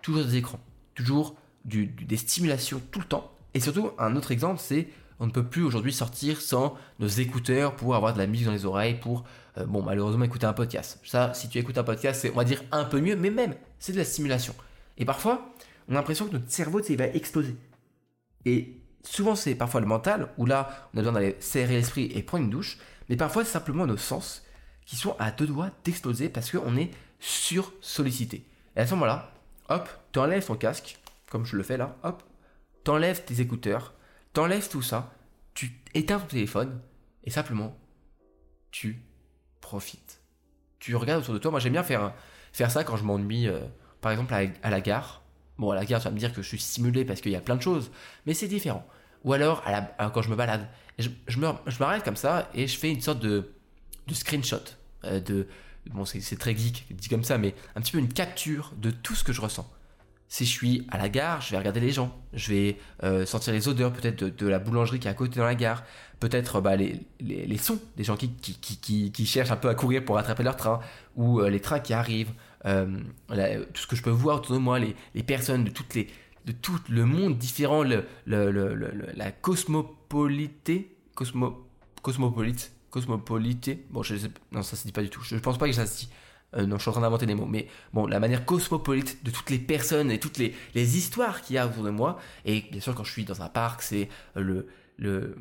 toujours 0.00 0.24
des 0.24 0.36
écrans. 0.36 0.60
Toujours 0.94 1.34
des 1.64 2.16
stimulations 2.16 2.80
tout 2.92 3.00
le 3.00 3.04
temps. 3.04 3.32
Et 3.52 3.58
surtout, 3.58 3.90
un 3.98 4.14
autre 4.14 4.30
exemple, 4.30 4.60
c'est 4.62 4.86
on 5.20 5.26
ne 5.26 5.30
peut 5.30 5.44
plus 5.44 5.62
aujourd'hui 5.62 5.92
sortir 5.92 6.40
sans 6.40 6.76
nos 6.98 7.06
écouteurs 7.08 7.76
pour 7.76 7.94
avoir 7.94 8.12
de 8.14 8.18
la 8.18 8.26
musique 8.26 8.46
dans 8.46 8.52
les 8.52 8.64
oreilles, 8.64 8.94
pour, 8.94 9.24
euh, 9.58 9.66
bon, 9.66 9.82
malheureusement, 9.82 10.24
écouter 10.24 10.46
un 10.46 10.52
podcast. 10.52 10.98
Ça, 11.04 11.32
si 11.34 11.48
tu 11.48 11.58
écoutes 11.58 11.78
un 11.78 11.84
podcast, 11.84 12.20
c'est, 12.22 12.30
on 12.30 12.36
va 12.36 12.44
dire, 12.44 12.62
un 12.72 12.84
peu 12.84 13.00
mieux, 13.00 13.16
mais 13.16 13.30
même, 13.30 13.54
c'est 13.78 13.92
de 13.92 13.98
la 13.98 14.04
stimulation. 14.04 14.54
Et 14.98 15.04
parfois, 15.04 15.52
on 15.88 15.92
a 15.92 15.96
l'impression 15.96 16.26
que 16.26 16.32
notre 16.32 16.50
cerveau, 16.50 16.80
il 16.80 16.96
va 16.96 17.06
exploser. 17.06 17.54
Et 18.46 18.80
souvent 19.02 19.34
c'est 19.34 19.54
parfois 19.54 19.80
le 19.80 19.86
mental, 19.86 20.28
où 20.38 20.46
là 20.46 20.88
on 20.94 20.98
a 20.98 21.00
besoin 21.00 21.12
d'aller 21.12 21.36
serrer 21.40 21.74
l'esprit 21.74 22.10
et 22.14 22.22
prendre 22.22 22.44
une 22.44 22.50
douche, 22.50 22.78
mais 23.08 23.16
parfois 23.16 23.44
c'est 23.44 23.52
simplement 23.52 23.86
nos 23.86 23.96
sens 23.96 24.44
qui 24.86 24.96
sont 24.96 25.16
à 25.18 25.30
deux 25.30 25.46
doigts 25.46 25.70
d'exploser 25.84 26.28
parce 26.28 26.50
qu'on 26.50 26.76
est 26.76 26.90
sur-sollicité. 27.18 28.44
Et 28.76 28.80
à 28.80 28.86
ce 28.86 28.94
moment-là, 28.94 29.32
hop, 29.68 29.88
t'enlèves 30.12 30.46
ton 30.46 30.56
casque, 30.56 30.98
comme 31.30 31.44
je 31.44 31.56
le 31.56 31.62
fais 31.62 31.76
là, 31.76 31.96
hop, 32.02 32.22
t'enlèves 32.84 33.24
tes 33.24 33.40
écouteurs, 33.40 33.94
t'enlèves 34.32 34.68
tout 34.68 34.82
ça, 34.82 35.12
tu 35.54 35.72
éteins 35.94 36.18
ton 36.18 36.26
téléphone, 36.26 36.80
et 37.24 37.30
simplement, 37.30 37.76
tu 38.70 39.02
profites. 39.60 40.20
Tu 40.78 40.96
regardes 40.96 41.22
autour 41.22 41.34
de 41.34 41.38
toi. 41.38 41.50
Moi 41.50 41.60
j'aime 41.60 41.72
bien 41.72 41.82
faire, 41.82 42.14
faire 42.52 42.70
ça 42.70 42.84
quand 42.84 42.96
je 42.96 43.04
m'ennuie, 43.04 43.46
euh, 43.46 43.60
par 44.00 44.12
exemple 44.12 44.32
à 44.34 44.70
la 44.70 44.80
gare 44.80 45.22
Bon, 45.60 45.72
à 45.72 45.74
la 45.74 45.84
gare, 45.84 46.00
tu 46.00 46.04
vas 46.04 46.10
me 46.10 46.18
dire 46.18 46.32
que 46.32 46.40
je 46.40 46.48
suis 46.48 46.58
stimulé 46.58 47.04
parce 47.04 47.20
qu'il 47.20 47.32
y 47.32 47.36
a 47.36 47.40
plein 47.40 47.54
de 47.54 47.60
choses, 47.60 47.90
mais 48.24 48.32
c'est 48.32 48.48
différent. 48.48 48.86
Ou 49.24 49.34
alors, 49.34 49.62
quand 50.14 50.22
je 50.22 50.30
me 50.30 50.34
balade, 50.34 50.66
je, 50.98 51.10
je 51.26 51.38
m'arrête 51.38 52.02
comme 52.02 52.16
ça 52.16 52.48
et 52.54 52.66
je 52.66 52.78
fais 52.78 52.90
une 52.90 53.02
sorte 53.02 53.20
de, 53.20 53.52
de 54.06 54.14
screenshot. 54.14 54.56
Euh, 55.04 55.20
de, 55.20 55.46
bon, 55.90 56.06
c'est 56.06 56.38
très 56.38 56.56
geek, 56.56 56.86
dit 56.90 57.10
comme 57.10 57.24
ça, 57.24 57.36
mais 57.36 57.54
un 57.76 57.82
petit 57.82 57.92
peu 57.92 57.98
une 57.98 58.10
capture 58.10 58.72
de 58.78 58.90
tout 58.90 59.14
ce 59.14 59.22
que 59.22 59.34
je 59.34 59.42
ressens. 59.42 59.70
Si 60.32 60.46
je 60.46 60.50
suis 60.50 60.86
à 60.92 60.96
la 60.96 61.08
gare, 61.08 61.40
je 61.40 61.50
vais 61.50 61.58
regarder 61.58 61.80
les 61.80 61.90
gens, 61.90 62.16
je 62.32 62.52
vais 62.52 62.76
euh, 63.02 63.26
sentir 63.26 63.52
les 63.52 63.66
odeurs 63.66 63.92
peut-être 63.92 64.24
de, 64.24 64.46
la 64.46 64.60
boulangerie 64.60 65.00
qui 65.00 65.08
est 65.08 65.10
à 65.10 65.14
côté 65.14 65.40
dans 65.40 65.44
la 65.44 65.56
gare, 65.56 65.82
peut-être 66.20 66.60
bah, 66.60 66.76
les, 66.76 67.58
sons 67.58 67.80
des 67.96 68.04
gens 68.04 68.16
qui 68.16 69.26
cherchent 69.26 69.50
un 69.50 69.56
peu 69.56 69.68
à 69.68 69.74
courir 69.74 70.04
pour 70.04 70.14
rattraper 70.14 70.44
leur 70.44 70.54
train, 70.54 70.78
ou 71.16 71.40
euh, 71.40 71.50
les 71.50 71.58
trains 71.58 71.80
qui 71.80 71.92
arrivent, 71.92 72.30
euh, 72.64 72.86
tout 73.74 73.82
ce 73.82 73.86
que 73.88 73.96
je 73.96 74.02
peux 74.02 74.10
voir 74.10 74.36
autour 74.36 74.54
de 74.54 74.60
moi, 74.60 74.78
les, 74.78 74.94
personnes 75.24 75.64
de 75.64 75.70
toutes 75.70 75.94
les 75.94 76.06
de 76.46 76.52
tout 76.52 76.78
le 76.88 77.04
monde 77.04 77.36
différent, 77.36 77.82
la 78.24 79.32
cosmopolité, 79.32 80.96
cosmo, 81.16 81.66
cosmopolite, 82.02 82.70
cosmopolité. 82.90 83.84
Bon, 83.90 84.04
je 84.04 84.14
sais, 84.14 84.30
non, 84.52 84.62
ça 84.62 84.76
se 84.76 84.86
dit 84.86 84.92
pas 84.92 85.02
du 85.02 85.10
tout. 85.10 85.22
Je, 85.24 85.34
pense 85.36 85.58
pas 85.58 85.66
que 85.66 85.74
ça 85.74 85.86
se 85.86 85.98
dit. 85.98 86.08
Euh, 86.56 86.66
non, 86.66 86.76
je 86.76 86.82
suis 86.82 86.88
en 86.88 86.92
train 86.92 87.02
d'inventer 87.02 87.26
des 87.26 87.34
mots. 87.34 87.46
Mais 87.46 87.68
bon, 87.92 88.06
la 88.06 88.20
manière 88.20 88.44
cosmopolite 88.44 89.24
de 89.24 89.30
toutes 89.30 89.50
les 89.50 89.58
personnes 89.58 90.10
et 90.10 90.18
toutes 90.18 90.38
les, 90.38 90.54
les 90.74 90.96
histoires 90.96 91.42
qu'il 91.42 91.56
y 91.56 91.58
a 91.58 91.66
autour 91.66 91.84
de 91.84 91.90
moi. 91.90 92.18
Et 92.44 92.62
bien 92.70 92.80
sûr, 92.80 92.94
quand 92.94 93.04
je 93.04 93.12
suis 93.12 93.24
dans 93.24 93.42
un 93.42 93.48
parc, 93.48 93.82
c'est 93.82 94.08
le, 94.34 94.66
le, 94.98 95.36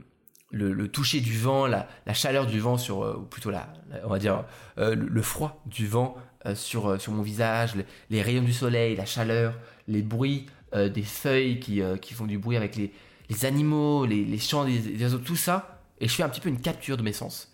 le, 0.51 0.87
toucher 0.87 1.19
du 1.21 1.37
vent, 1.37 1.67
la, 1.67 1.87
la 2.05 2.13
chaleur 2.13 2.45
du 2.45 2.59
vent 2.59 2.77
sur, 2.77 3.03
euh, 3.03 3.17
ou 3.17 3.23
plutôt 3.23 3.51
la, 3.51 3.71
on 4.03 4.09
va 4.09 4.19
dire 4.19 4.45
euh, 4.77 4.95
le, 4.95 5.21
froid 5.21 5.61
du 5.65 5.87
vent 5.87 6.15
euh, 6.45 6.55
sur, 6.55 6.99
sur 6.99 7.11
mon 7.11 7.21
visage, 7.21 7.73
les, 8.09 8.21
rayons 8.21 8.43
du 8.43 8.53
soleil, 8.53 8.95
la 8.95 9.05
chaleur, 9.05 9.55
les 9.87 10.01
bruits 10.01 10.47
des 10.71 11.01
feuilles 11.01 11.59
qui, 11.59 11.81
qui 11.99 12.13
font 12.13 12.27
du 12.27 12.37
bruit 12.37 12.55
avec 12.55 12.75
les, 12.75 12.93
les 13.27 13.45
animaux, 13.45 14.05
les, 14.05 14.23
les 14.23 14.37
chants 14.37 14.65
des, 14.65 15.01
oiseaux, 15.01 15.17
tout 15.17 15.35
ça. 15.35 15.81
Et 15.99 16.07
je 16.07 16.13
fais 16.13 16.21
un 16.21 16.29
petit 16.29 16.41
peu 16.41 16.49
une 16.49 16.61
capture 16.61 16.95
de 16.95 17.01
mes 17.01 17.11
sens. 17.11 17.51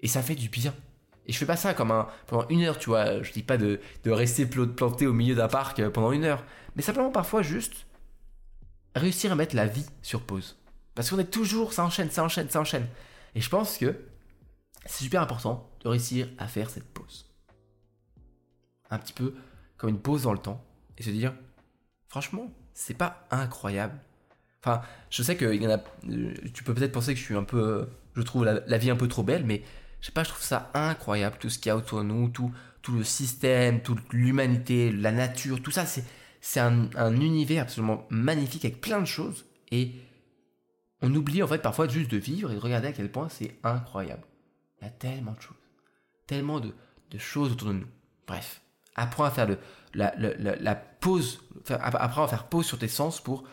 Et 0.00 0.06
ça 0.06 0.20
fait 0.20 0.34
du 0.34 0.50
bien. 0.50 0.74
Et 1.28 1.32
je 1.32 1.38
fais 1.38 1.46
pas 1.46 1.56
ça 1.56 1.74
comme 1.74 1.90
un, 1.90 2.08
pendant 2.26 2.48
une 2.48 2.62
heure, 2.62 2.78
tu 2.78 2.90
vois. 2.90 3.22
Je 3.22 3.32
dis 3.32 3.42
pas 3.42 3.58
de, 3.58 3.80
de 4.02 4.10
rester 4.10 4.46
planté 4.46 5.06
au 5.06 5.12
milieu 5.12 5.34
d'un 5.34 5.48
parc 5.48 5.86
pendant 5.90 6.10
une 6.10 6.24
heure. 6.24 6.42
Mais 6.74 6.82
simplement 6.82 7.10
parfois 7.10 7.42
juste 7.42 7.86
réussir 8.96 9.30
à 9.30 9.34
mettre 9.34 9.54
la 9.54 9.66
vie 9.66 9.86
sur 10.02 10.22
pause. 10.22 10.58
Parce 10.94 11.10
qu'on 11.10 11.18
est 11.18 11.30
toujours, 11.30 11.72
ça 11.72 11.84
enchaîne, 11.84 12.10
ça 12.10 12.24
enchaîne, 12.24 12.48
ça 12.48 12.60
enchaîne. 12.60 12.86
Et 13.34 13.40
je 13.40 13.48
pense 13.48 13.78
que 13.78 13.94
c'est 14.86 15.04
super 15.04 15.22
important 15.22 15.70
de 15.84 15.88
réussir 15.88 16.28
à 16.38 16.48
faire 16.48 16.70
cette 16.70 16.88
pause. 16.92 17.30
Un 18.90 18.98
petit 18.98 19.12
peu 19.12 19.34
comme 19.76 19.90
une 19.90 20.00
pause 20.00 20.22
dans 20.22 20.32
le 20.32 20.38
temps. 20.38 20.64
Et 20.96 21.02
se 21.02 21.10
dire, 21.10 21.34
franchement, 22.08 22.50
c'est 22.72 22.96
pas 22.96 23.26
incroyable. 23.30 24.00
Enfin, 24.60 24.82
je 25.10 25.22
sais 25.22 25.36
que 25.36 25.54
y 25.54 25.66
en 25.66 25.70
a, 25.70 25.78
euh, 26.08 26.34
tu 26.52 26.64
peux 26.64 26.74
peut-être 26.74 26.92
penser 26.92 27.14
que 27.14 27.20
je 27.20 27.24
suis 27.24 27.36
un 27.36 27.44
peu, 27.44 27.88
je 28.14 28.22
trouve 28.22 28.44
la, 28.44 28.78
vie 28.78 28.90
un 28.90 28.96
peu 28.96 29.06
trop 29.06 29.22
belle, 29.22 29.44
mais 29.44 29.62
je 30.00 30.06
sais 30.06 30.12
pas, 30.12 30.24
je 30.24 30.30
trouve 30.30 30.42
ça 30.42 30.70
incroyable, 30.74 31.36
tout 31.38 31.50
ce 31.50 31.58
qu'il 31.58 31.70
y 31.70 31.72
a 31.72 31.76
autour 31.76 31.98
de 31.98 32.04
nous, 32.04 32.28
tout, 32.28 32.52
tout 32.82 32.92
le 32.92 33.04
système, 33.04 33.82
toute 33.82 34.12
l'humanité, 34.12 34.92
la 34.92 35.12
nature, 35.12 35.62
tout 35.62 35.70
ça, 35.70 35.86
c'est, 35.86 36.04
c'est 36.40 36.60
un, 36.60 36.88
un, 36.96 37.20
univers 37.20 37.62
absolument 37.62 38.06
magnifique 38.10 38.64
avec 38.64 38.80
plein 38.80 39.00
de 39.00 39.06
choses. 39.06 39.44
Et 39.70 39.92
on 41.02 41.14
oublie 41.14 41.42
en 41.42 41.46
fait 41.46 41.60
parfois 41.60 41.88
juste 41.88 42.10
de 42.10 42.16
vivre 42.16 42.50
et 42.50 42.54
de 42.54 42.60
regarder 42.60 42.88
à 42.88 42.92
quel 42.92 43.10
point 43.10 43.28
c'est 43.28 43.56
incroyable. 43.64 44.22
Il 44.80 44.84
y 44.84 44.88
a 44.88 44.90
tellement 44.90 45.32
de 45.32 45.40
choses. 45.40 45.56
Tellement 46.26 46.60
de, 46.60 46.72
choses 47.18 47.52
autour 47.52 47.68
de 47.68 47.74
nous. 47.74 47.86
Bref, 48.26 48.60
apprends 48.94 49.24
à 49.24 49.30
faire 49.30 49.48
le, 49.48 49.58
la, 49.94 50.14
la, 50.16 50.74
pause, 50.74 51.42
apprends 51.68 52.24
à 52.24 52.28
faire 52.28 52.48
pause 52.48 52.66
sur 52.66 52.78
tes 52.78 52.88
sens 52.88 53.20
pour 53.20 53.44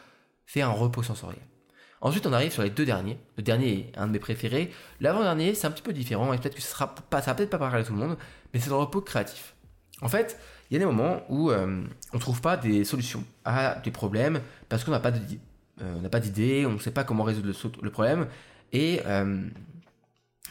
faire 0.45 0.69
un 0.69 0.73
repos 0.73 1.01
sensoriel. 1.01 1.41
Ensuite, 2.01 2.27
on 2.27 2.33
arrive 2.33 2.51
sur 2.51 2.61
les 2.61 2.69
deux 2.69 2.85
derniers. 2.85 3.17
Le 3.37 3.43
dernier 3.43 3.91
est 3.93 3.97
un 3.97 4.07
de 4.07 4.11
mes 4.11 4.19
préférés. 4.19 4.71
L'avant-dernier, 4.99 5.55
c'est 5.55 5.67
un 5.67 5.71
petit 5.71 5.81
peu 5.81 5.93
différent 5.93 6.33
et 6.33 6.37
peut-être 6.37 6.55
que 6.55 6.61
ça 6.61 6.69
sera 6.69 6.95
pas, 6.95 7.21
peut-être 7.21 7.49
pas 7.49 7.57
parler 7.57 7.81
à 7.81 7.83
tout 7.83 7.93
le 7.93 7.99
monde, 7.99 8.17
mais 8.53 8.59
c'est 8.59 8.69
le 8.69 8.75
repos 8.75 9.01
créatif. 9.01 9.55
En 10.01 10.09
fait, 10.09 10.37
il 10.69 10.73
y 10.73 10.77
a 10.77 10.79
des 10.79 10.85
moments 10.85 11.23
où 11.29 11.51
euh, 11.51 11.83
on 12.13 12.15
ne 12.15 12.21
trouve 12.21 12.41
pas 12.41 12.57
des 12.57 12.83
solutions 12.83 13.23
à 13.43 13.75
des 13.83 13.91
problèmes 13.91 14.41
parce 14.67 14.83
qu'on 14.83 14.91
n'a 14.91 14.99
pas 14.99 15.11
d'idée. 15.11 15.39
Euh, 15.81 15.95
on 15.97 16.01
n'a 16.01 16.09
pas 16.09 16.19
on 16.19 16.71
ne 16.73 16.79
sait 16.79 16.91
pas 16.91 17.03
comment 17.03 17.23
résoudre 17.23 17.53
le, 17.81 17.89
problème. 17.89 18.27
Et, 18.71 19.01
euh, 19.05 19.41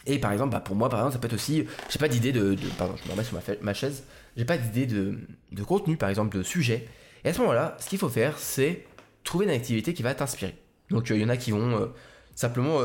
et 0.06 0.18
par 0.18 0.32
exemple, 0.32 0.52
bah, 0.52 0.60
pour 0.60 0.76
moi, 0.76 0.88
par 0.88 1.00
exemple, 1.00 1.14
ça 1.14 1.18
peut 1.18 1.26
être 1.26 1.34
aussi, 1.34 1.66
j'ai 1.90 1.98
pas 1.98 2.08
d'idée 2.08 2.32
de, 2.32 2.56
Pardon, 2.78 2.94
je 2.96 3.06
me 3.06 3.12
remets 3.12 3.24
sur 3.24 3.34
ma, 3.34 3.42
ma 3.60 3.74
chaise. 3.74 4.04
J'ai 4.36 4.44
pas 4.44 4.58
d'idée 4.58 4.86
de, 4.86 5.18
de 5.52 5.62
contenu, 5.62 5.96
par 5.96 6.08
exemple, 6.08 6.36
de 6.36 6.42
sujet. 6.42 6.88
Et 7.24 7.28
à 7.28 7.32
ce 7.32 7.40
moment-là, 7.40 7.76
ce 7.80 7.88
qu'il 7.88 7.98
faut 7.98 8.08
faire, 8.08 8.38
c'est 8.38 8.84
trouver 9.24 9.46
une 9.46 9.52
activité 9.52 9.94
qui 9.94 10.02
va 10.02 10.14
t'inspirer. 10.14 10.54
Donc 10.90 11.10
il 11.10 11.16
y 11.16 11.24
en 11.24 11.28
a 11.28 11.36
qui 11.36 11.50
vont 11.50 11.92
simplement 12.34 12.80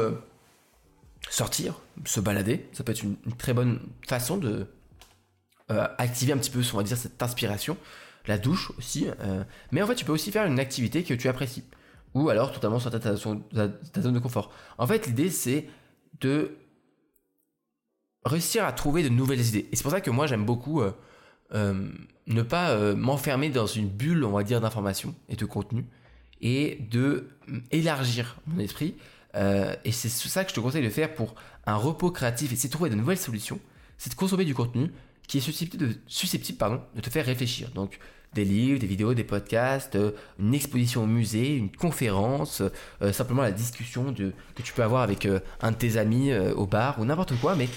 sortir, 1.30 1.80
se 2.06 2.20
balader. 2.20 2.68
Ça 2.74 2.84
peut 2.84 2.92
être 2.92 3.04
une 3.04 3.18
très 3.38 3.54
bonne 3.54 3.80
façon 4.08 4.38
de 4.38 4.68
euh, 5.72 5.88
activer 5.98 6.34
un 6.34 6.38
petit 6.38 6.50
peu, 6.50 6.62
on 6.74 6.78
va 6.78 6.86
cette 6.86 7.22
inspiration. 7.22 7.78
La 8.28 8.38
douche 8.38 8.72
aussi. 8.78 9.08
Euh, 9.22 9.44
mais 9.72 9.82
en 9.82 9.88
fait, 9.88 9.96
tu 9.96 10.06
peux 10.06 10.12
aussi 10.12 10.32
faire 10.32 10.46
une 10.46 10.60
activité 10.60 11.04
que 11.04 11.14
tu 11.14 11.28
apprécies. 11.28 11.64
Ou 12.16 12.30
alors 12.30 12.52
totalement 12.52 12.80
sur 12.80 12.90
ta, 12.92 13.00
ta, 13.00 13.16
zone 13.16 13.44
de 13.52 14.20
confort. 14.20 14.52
En 14.78 14.88
fait, 14.88 15.08
l'idée, 15.08 15.30
c'est 15.30 15.68
de 16.22 16.58
réussir 18.26 18.66
à 18.66 18.74
trouver 18.74 19.04
de 19.04 19.10
nouvelles 19.10 19.46
idées. 19.48 19.70
Et 19.72 19.76
c'est 19.76 19.84
pour 19.84 19.92
ça 19.92 20.02
que 20.02 20.10
moi, 20.10 20.26
j'aime 20.26 20.44
beaucoup 20.44 20.82
euh, 20.82 21.92
ne 22.28 22.42
pas 22.42 22.96
m'enfermer 22.96 23.50
dans 23.50 23.68
une 23.68 23.88
bulle, 23.88 24.24
on 24.24 24.32
va 24.32 24.44
dire, 24.44 24.60
d'information 24.60 25.16
et 25.30 25.36
de 25.36 25.46
contenu. 25.46 25.86
Et 26.42 26.80
de 26.90 27.28
élargir 27.72 28.38
mon 28.48 28.60
esprit. 28.60 28.96
et 29.36 29.92
c'est 29.92 30.10
ça 30.10 30.44
que 30.44 30.52
je 30.52 30.56
te 30.56 30.60
conseille 30.60 30.84
de 30.84 30.90
faire 30.90 31.14
pour 31.14 31.36
un 31.66 31.76
repos 31.76 32.12
créatif 32.12 32.54
et 32.54 32.56
c'est 32.56 32.70
trouver 32.70 32.90
de 32.90 32.96
nouvelles 32.96 33.18
solutions. 33.18 33.60
C'est 33.98 34.10
de 34.10 34.16
consommer 34.16 34.46
du 34.46 34.56
contenu 34.56 34.92
qui 35.28 35.38
est 35.38 35.42
susceptible 35.42 35.88
de, 35.88 35.96
susceptible, 36.08 36.58
pardon, 36.58 36.82
de 36.96 37.02
te 37.02 37.10
faire 37.10 37.26
réfléchir. 37.26 37.70
Donc 37.70 38.00
des 38.34 38.44
livres, 38.44 38.80
des 38.80 38.88
vidéos, 38.88 39.14
des 39.14 39.24
podcasts, 39.24 39.96
euh, 39.96 40.12
une 40.40 40.54
exposition 40.54 41.04
au 41.04 41.08
musée, 41.08 41.56
une 41.56 41.72
conférence, 41.72 42.62
euh, 43.02 43.14
simplement 43.14 43.44
la 43.44 43.52
discussion 43.52 44.12
de, 44.12 44.34
que 44.56 44.62
tu 44.62 44.74
peux 44.74 44.84
avoir 44.84 45.04
avec 45.04 45.26
euh, 45.26 45.40
un 45.62 45.72
de 45.72 45.78
tes 45.78 45.98
amis 45.98 46.34
au 46.34 46.66
bar 46.66 47.00
ou 47.00 47.06
n'importe 47.06 47.36
quoi, 47.40 47.56
mais 47.56 47.70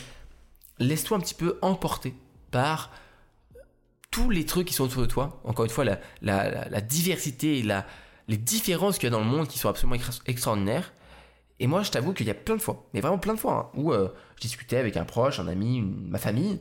laisse-toi 0.79 1.19
un 1.19 1.21
petit 1.21 1.35
peu 1.35 1.59
emporter 1.63 2.15
par 2.51 2.91
tous 4.11 4.31
les 4.31 4.45
trucs 4.45 4.69
qui 4.69 4.75
sont 4.75 4.85
autour 4.85 5.03
de 5.03 5.07
toi. 5.07 5.41
Encore 5.45 5.65
une 5.65 5.71
fois, 5.71 5.85
la, 5.85 6.01
la, 6.21 6.69
la 6.69 6.81
diversité 6.81 7.59
et 7.59 7.63
la, 7.63 7.87
les 8.29 8.37
différences 8.37 8.99
qu'il 8.99 9.05
y 9.05 9.09
a 9.09 9.11
dans 9.11 9.25
le 9.25 9.31
monde 9.31 9.49
qui 9.49 9.59
sont 9.59 9.69
absolument 9.69 9.99
extraordinaires. 10.27 10.93
Et 11.61 11.67
moi, 11.67 11.83
je 11.83 11.91
t'avoue 11.91 12.13
qu'il 12.13 12.27
y 12.27 12.31
a 12.31 12.35
plein 12.35 12.57
de 12.57 12.61
fois, 12.63 12.89
mais 12.93 13.01
vraiment 13.01 13.19
plein 13.19 13.35
de 13.35 13.39
fois, 13.39 13.71
hein, 13.75 13.79
où 13.79 13.93
je 13.93 14.41
discutais 14.41 14.79
avec 14.79 14.97
un 14.97 15.05
proche, 15.05 15.39
un 15.39 15.47
ami, 15.47 15.81
ma 15.81 16.19
famille, 16.19 16.61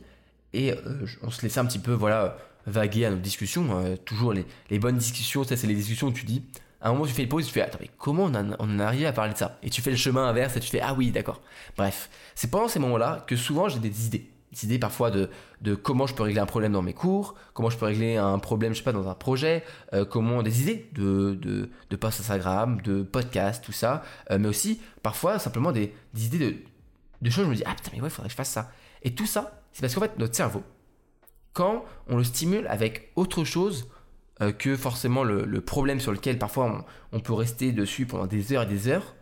et 0.52 0.72
euh, 0.72 1.06
on 1.22 1.30
se 1.30 1.42
laissait 1.42 1.60
un 1.60 1.64
petit 1.64 1.78
peu 1.78 1.92
voilà 1.92 2.36
vaguer 2.66 3.06
à 3.06 3.10
nos 3.10 3.16
discussions 3.16 3.66
euh, 3.78 3.96
toujours 3.96 4.32
les, 4.32 4.46
les, 4.70 4.78
bonnes 4.78 4.96
discussions 4.96 5.42
ça 5.44 5.56
c'est 5.56 5.66
les 5.66 5.74
discussions 5.74 6.08
où 6.08 6.12
tu 6.12 6.24
dis. 6.24 6.44
À 6.80 6.88
un 6.88 6.92
moment 6.92 7.06
tu 7.06 7.12
fais 7.12 7.22
une 7.22 7.28
pause 7.28 7.46
tu 7.46 7.52
fais 7.52 7.62
attends 7.62 7.78
mais 7.80 7.90
comment 7.98 8.24
on, 8.24 8.34
on 8.34 8.64
en 8.64 8.78
est 8.78 8.82
arrivé 8.82 9.06
à 9.06 9.12
parler 9.12 9.32
de 9.32 9.38
ça? 9.38 9.58
Et 9.62 9.70
tu 9.70 9.82
fais 9.82 9.90
le 9.90 9.96
chemin 9.96 10.26
inverse 10.26 10.56
et 10.56 10.60
tu 10.60 10.68
fais 10.68 10.80
ah 10.80 10.94
oui 10.94 11.10
d'accord. 11.10 11.40
Bref 11.76 12.10
c'est 12.34 12.50
pendant 12.50 12.68
ces 12.68 12.78
moments 12.78 12.98
là 12.98 13.24
que 13.26 13.36
souvent 13.36 13.68
j'ai 13.68 13.78
des 13.78 14.06
idées 14.06 14.30
idées 14.62 14.78
parfois 14.78 15.10
de, 15.10 15.30
de 15.60 15.74
comment 15.74 16.06
je 16.06 16.14
peux 16.14 16.22
régler 16.22 16.40
un 16.40 16.46
problème 16.46 16.72
dans 16.72 16.82
mes 16.82 16.92
cours, 16.92 17.34
comment 17.54 17.70
je 17.70 17.78
peux 17.78 17.86
régler 17.86 18.16
un 18.16 18.38
problème, 18.38 18.72
je 18.72 18.78
sais 18.78 18.84
pas, 18.84 18.92
dans 18.92 19.08
un 19.08 19.14
projet, 19.14 19.64
euh, 19.94 20.04
comment 20.04 20.42
des 20.42 20.62
idées 20.62 20.88
de, 20.92 21.34
de, 21.40 21.70
de 21.88 21.96
posts 21.96 22.20
Instagram, 22.20 22.80
de 22.82 23.02
podcasts, 23.02 23.64
tout 23.64 23.72
ça, 23.72 24.02
mais 24.30 24.48
aussi 24.48 24.80
parfois 25.02 25.38
simplement 25.38 25.72
des, 25.72 25.94
des 26.14 26.26
idées 26.26 26.38
de, 26.38 26.56
de 27.22 27.30
choses, 27.30 27.44
je 27.44 27.50
me 27.50 27.54
dis, 27.54 27.62
ah 27.64 27.74
putain, 27.74 27.90
mais 27.94 28.00
ouais, 28.00 28.08
il 28.08 28.10
faudrait 28.10 28.28
que 28.28 28.32
je 28.32 28.36
fasse 28.36 28.50
ça. 28.50 28.70
Et 29.02 29.14
tout 29.14 29.26
ça, 29.26 29.62
c'est 29.72 29.80
parce 29.80 29.94
qu'en 29.94 30.00
fait, 30.00 30.18
notre 30.18 30.34
cerveau, 30.34 30.62
quand 31.52 31.84
on 32.08 32.16
le 32.16 32.24
stimule 32.24 32.66
avec 32.66 33.12
autre 33.16 33.44
chose 33.44 33.88
euh, 34.40 34.52
que 34.52 34.76
forcément 34.76 35.22
le, 35.24 35.60
problème 35.60 36.00
sur 36.00 36.12
lequel 36.12 36.38
parfois 36.38 36.84
on, 37.12 37.20
peut 37.20 37.32
rester 37.32 37.72
dessus 37.72 38.06
pendant 38.06 38.26
des 38.26 38.52
heures 38.52 38.62
et 38.62 38.66
des 38.66 38.88
heures, 38.88 39.14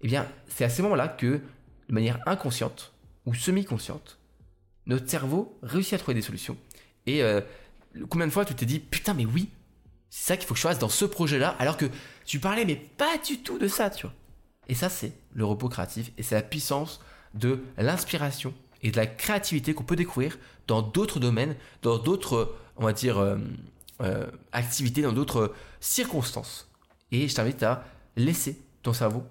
eh 0.00 0.08
bien, 0.08 0.26
c'est 0.48 0.64
à 0.64 0.70
ce 0.70 0.82
moment-là 0.82 1.08
que, 1.08 1.40
de 1.88 1.94
manière 1.94 2.18
inconsciente 2.26 2.92
ou 3.26 3.34
semi-consciente, 3.34 4.18
notre 4.86 5.08
cerveau 5.08 5.58
réussit 5.62 5.94
à 5.94 5.98
trouver 5.98 6.14
des 6.14 6.22
solutions. 6.22 6.56
Et 7.06 7.22
euh, 7.22 7.40
combien 8.08 8.26
de 8.26 8.32
fois 8.32 8.44
tu 8.44 8.54
t'es 8.54 8.66
dit, 8.66 8.80
putain, 8.80 9.14
mais 9.14 9.26
oui, 9.26 9.48
c'est 10.10 10.28
ça 10.28 10.36
qu'il 10.36 10.46
faut 10.46 10.54
que 10.54 10.60
je 10.60 10.66
fasse 10.66 10.78
dans 10.78 10.88
ce 10.88 11.04
projet-là, 11.04 11.56
alors 11.58 11.76
que 11.76 11.86
tu 12.24 12.38
parlais, 12.38 12.64
mais 12.64 12.76
pas 12.76 13.18
du 13.18 13.38
tout 13.38 13.58
de 13.58 13.68
ça, 13.68 13.90
tu 13.90 14.06
vois. 14.06 14.14
Et 14.68 14.74
ça, 14.74 14.88
c'est 14.88 15.12
le 15.34 15.44
repos 15.44 15.68
créatif 15.68 16.12
et 16.16 16.22
c'est 16.22 16.34
la 16.34 16.42
puissance 16.42 17.00
de 17.34 17.62
l'inspiration 17.76 18.54
et 18.82 18.90
de 18.90 18.96
la 18.96 19.06
créativité 19.06 19.74
qu'on 19.74 19.84
peut 19.84 19.96
découvrir 19.96 20.38
dans 20.66 20.82
d'autres 20.82 21.20
domaines, 21.20 21.56
dans 21.82 21.98
d'autres, 21.98 22.56
on 22.76 22.84
va 22.84 22.92
dire, 22.92 23.18
euh, 23.18 23.36
euh, 24.00 24.26
activités, 24.52 25.02
dans 25.02 25.12
d'autres 25.12 25.54
circonstances. 25.80 26.70
Et 27.10 27.28
je 27.28 27.34
t'invite 27.34 27.62
à 27.62 27.84
laisser 28.16 28.60
ton 28.82 28.92
cerveau 28.92 29.24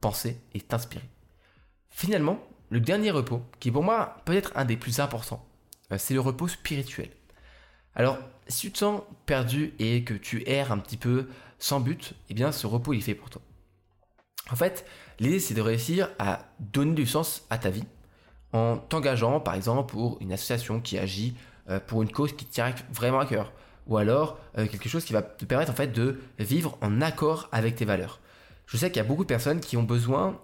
penser 0.00 0.38
et 0.54 0.60
t'inspirer. 0.60 1.08
Finalement, 1.90 2.38
le 2.72 2.80
dernier 2.80 3.10
repos, 3.10 3.42
qui 3.60 3.70
pour 3.70 3.84
moi 3.84 4.16
peut-être 4.24 4.50
un 4.54 4.64
des 4.64 4.78
plus 4.78 4.98
importants, 4.98 5.44
euh, 5.92 5.98
c'est 5.98 6.14
le 6.14 6.20
repos 6.20 6.48
spirituel. 6.48 7.10
Alors, 7.94 8.18
si 8.48 8.68
tu 8.68 8.72
te 8.72 8.78
sens 8.78 9.02
perdu 9.26 9.74
et 9.78 10.04
que 10.04 10.14
tu 10.14 10.42
erres 10.48 10.72
un 10.72 10.78
petit 10.78 10.96
peu 10.96 11.28
sans 11.58 11.80
but, 11.80 12.14
eh 12.30 12.34
bien 12.34 12.50
ce 12.50 12.66
repos 12.66 12.94
il 12.94 13.00
est 13.00 13.02
fait 13.02 13.14
pour 13.14 13.28
toi. 13.28 13.42
En 14.50 14.56
fait, 14.56 14.86
l'idée 15.20 15.38
c'est 15.38 15.52
de 15.52 15.60
réussir 15.60 16.08
à 16.18 16.46
donner 16.60 16.94
du 16.94 17.04
sens 17.04 17.46
à 17.50 17.58
ta 17.58 17.68
vie, 17.68 17.84
en 18.54 18.78
t'engageant 18.78 19.38
par 19.38 19.54
exemple 19.54 19.92
pour 19.92 20.16
une 20.22 20.32
association 20.32 20.80
qui 20.80 20.96
agit 20.96 21.36
euh, 21.68 21.78
pour 21.78 22.02
une 22.02 22.10
cause 22.10 22.32
qui 22.34 22.46
te 22.46 22.54
tient 22.54 22.74
vraiment 22.90 23.20
à 23.20 23.26
cœur 23.26 23.52
ou 23.86 23.98
alors 23.98 24.38
euh, 24.56 24.66
quelque 24.66 24.88
chose 24.88 25.04
qui 25.04 25.12
va 25.12 25.20
te 25.20 25.44
permettre 25.44 25.72
en 25.72 25.74
fait 25.74 25.88
de 25.88 26.20
vivre 26.38 26.78
en 26.80 27.02
accord 27.02 27.50
avec 27.52 27.76
tes 27.76 27.84
valeurs. 27.84 28.18
Je 28.64 28.78
sais 28.78 28.90
qu'il 28.90 28.96
y 28.96 29.04
a 29.04 29.08
beaucoup 29.08 29.24
de 29.24 29.28
personnes 29.28 29.60
qui 29.60 29.76
ont 29.76 29.82
besoin 29.82 30.40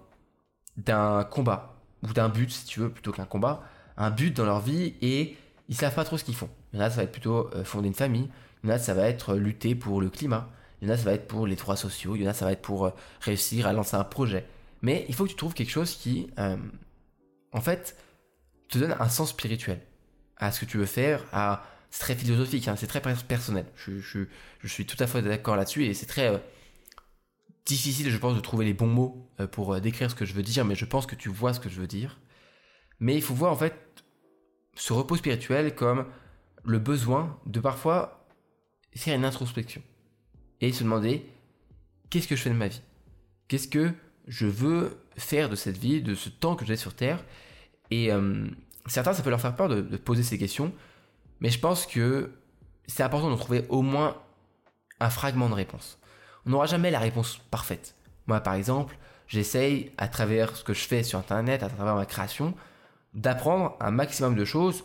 d'un 0.77 1.23
combat 1.23 1.78
ou 2.03 2.13
d'un 2.13 2.29
but 2.29 2.51
si 2.51 2.65
tu 2.65 2.79
veux 2.79 2.89
plutôt 2.89 3.11
qu'un 3.11 3.25
combat, 3.25 3.63
un 3.97 4.11
but 4.11 4.35
dans 4.35 4.45
leur 4.45 4.61
vie 4.61 4.95
et 5.01 5.35
ils 5.67 5.75
savent 5.75 5.95
pas 5.95 6.05
trop 6.05 6.17
ce 6.17 6.23
qu'ils 6.23 6.35
font. 6.35 6.49
Il 6.73 6.79
y 6.79 6.81
en 6.81 6.85
a 6.85 6.89
ça 6.89 6.97
va 6.97 7.03
être 7.03 7.11
plutôt 7.11 7.49
euh, 7.55 7.63
fonder 7.63 7.87
une 7.87 7.93
famille, 7.93 8.29
il 8.63 8.69
y 8.69 8.73
en 8.73 8.75
a 8.75 8.79
ça 8.79 8.93
va 8.93 9.07
être 9.07 9.35
lutter 9.35 9.75
pour 9.75 10.01
le 10.01 10.09
climat, 10.09 10.49
il 10.81 10.87
y 10.87 10.91
en 10.91 10.93
a 10.93 10.97
ça 10.97 11.03
va 11.03 11.13
être 11.13 11.27
pour 11.27 11.47
les 11.47 11.55
droits 11.55 11.75
sociaux, 11.75 12.15
il 12.15 12.23
y 12.23 12.27
en 12.27 12.31
a 12.31 12.33
ça 12.33 12.45
va 12.45 12.51
être 12.51 12.61
pour 12.61 12.91
réussir 13.21 13.67
à 13.67 13.73
lancer 13.73 13.95
un 13.95 14.03
projet. 14.03 14.45
Mais 14.81 15.05
il 15.09 15.15
faut 15.15 15.25
que 15.25 15.29
tu 15.29 15.35
trouves 15.35 15.53
quelque 15.53 15.71
chose 15.71 15.95
qui 15.95 16.29
en 17.51 17.61
fait, 17.61 17.95
te 18.69 18.77
donne 18.77 18.95
un 18.99 19.09
sens 19.09 19.29
spirituel 19.29 19.81
à 20.37 20.51
ce 20.51 20.61
que 20.61 20.65
tu 20.65 20.77
veux 20.77 20.85
faire, 20.85 21.23
c'est 21.89 21.99
très 21.99 22.15
philosophique, 22.15 22.67
hein, 22.67 22.75
c'est 22.77 22.87
très 22.87 23.01
personnel. 23.01 23.65
Je, 23.75 24.25
suis 24.65 24.85
tout 24.85 24.97
à 24.99 25.07
fait 25.07 25.21
d'accord 25.21 25.55
là-dessus 25.55 25.85
et 25.85 25.93
c'est 25.93 26.05
très 26.05 26.27
euh, 26.27 26.37
difficile, 27.75 28.09
je 28.09 28.17
pense, 28.17 28.35
de 28.35 28.41
trouver 28.41 28.65
les 28.65 28.73
bons 28.73 28.87
mots 28.87 29.29
euh, 29.39 29.47
pour 29.47 29.73
euh, 29.73 29.79
décrire 29.79 30.09
ce 30.09 30.15
que 30.15 30.25
je 30.25 30.33
veux 30.33 30.43
dire, 30.43 30.65
mais 30.65 30.75
je 30.75 30.85
pense 30.85 31.05
que 31.05 31.15
tu 31.15 31.29
vois 31.29 31.53
ce 31.53 31.59
que 31.59 31.69
je 31.69 31.79
veux 31.79 31.87
dire. 31.87 32.19
Mais 32.99 33.15
il 33.15 33.21
faut 33.21 33.33
voir 33.33 33.51
en 33.51 33.55
fait 33.55 34.03
ce 34.75 34.93
repos 34.93 35.15
spirituel 35.15 35.75
comme 35.75 36.05
le 36.63 36.79
besoin 36.79 37.39
de 37.45 37.59
parfois 37.59 38.27
faire 38.95 39.15
une 39.15 39.25
introspection 39.25 39.81
et 40.61 40.73
se 40.73 40.83
demander 40.83 41.25
qu'est-ce 42.09 42.27
que 42.27 42.35
je 42.35 42.41
fais 42.41 42.49
de 42.49 42.55
ma 42.55 42.67
vie? 42.67 42.81
Qu'est-ce 43.47 43.67
que 43.67 43.93
je 44.27 44.45
veux 44.45 44.97
faire 45.15 45.49
de 45.49 45.55
cette 45.55 45.77
vie, 45.77 46.01
de 46.01 46.15
ce 46.15 46.29
temps 46.29 46.55
que 46.55 46.65
j'ai 46.65 46.75
sur 46.75 46.93
Terre? 46.93 47.23
Et 47.91 48.11
euh, 48.11 48.47
certains, 48.87 49.13
ça 49.13 49.23
peut 49.23 49.29
leur 49.29 49.41
faire 49.41 49.55
peur 49.55 49.69
de, 49.69 49.81
poser 49.97 50.23
ces 50.23 50.37
questions, 50.37 50.73
mais 51.39 51.49
je 51.49 51.59
pense 51.59 51.85
que 51.85 52.31
c'est 52.87 53.03
important 53.03 53.31
de 53.31 53.35
trouver 53.35 53.65
au 53.69 53.81
moins 53.81 54.17
un 54.99 55.09
fragment 55.09 55.49
de 55.49 55.55
réponse. 55.55 55.98
N'aura 56.49 56.65
jamais 56.65 56.89
la 56.89 56.97
réponse 56.97 57.37
parfaite. 57.51 57.93
Moi, 58.25 58.39
par 58.39 58.55
exemple, 58.55 58.97
j'essaye, 59.27 59.91
à 59.99 60.07
travers 60.07 60.55
ce 60.55 60.63
que 60.63 60.73
je 60.73 60.79
fais 60.79 61.03
sur 61.03 61.19
Internet, 61.19 61.61
à 61.61 61.69
travers 61.69 61.93
ma 61.93 62.07
création, 62.07 62.55
d'apprendre 63.13 63.77
un 63.79 63.91
maximum 63.91 64.33
de 64.33 64.45
choses 64.45 64.83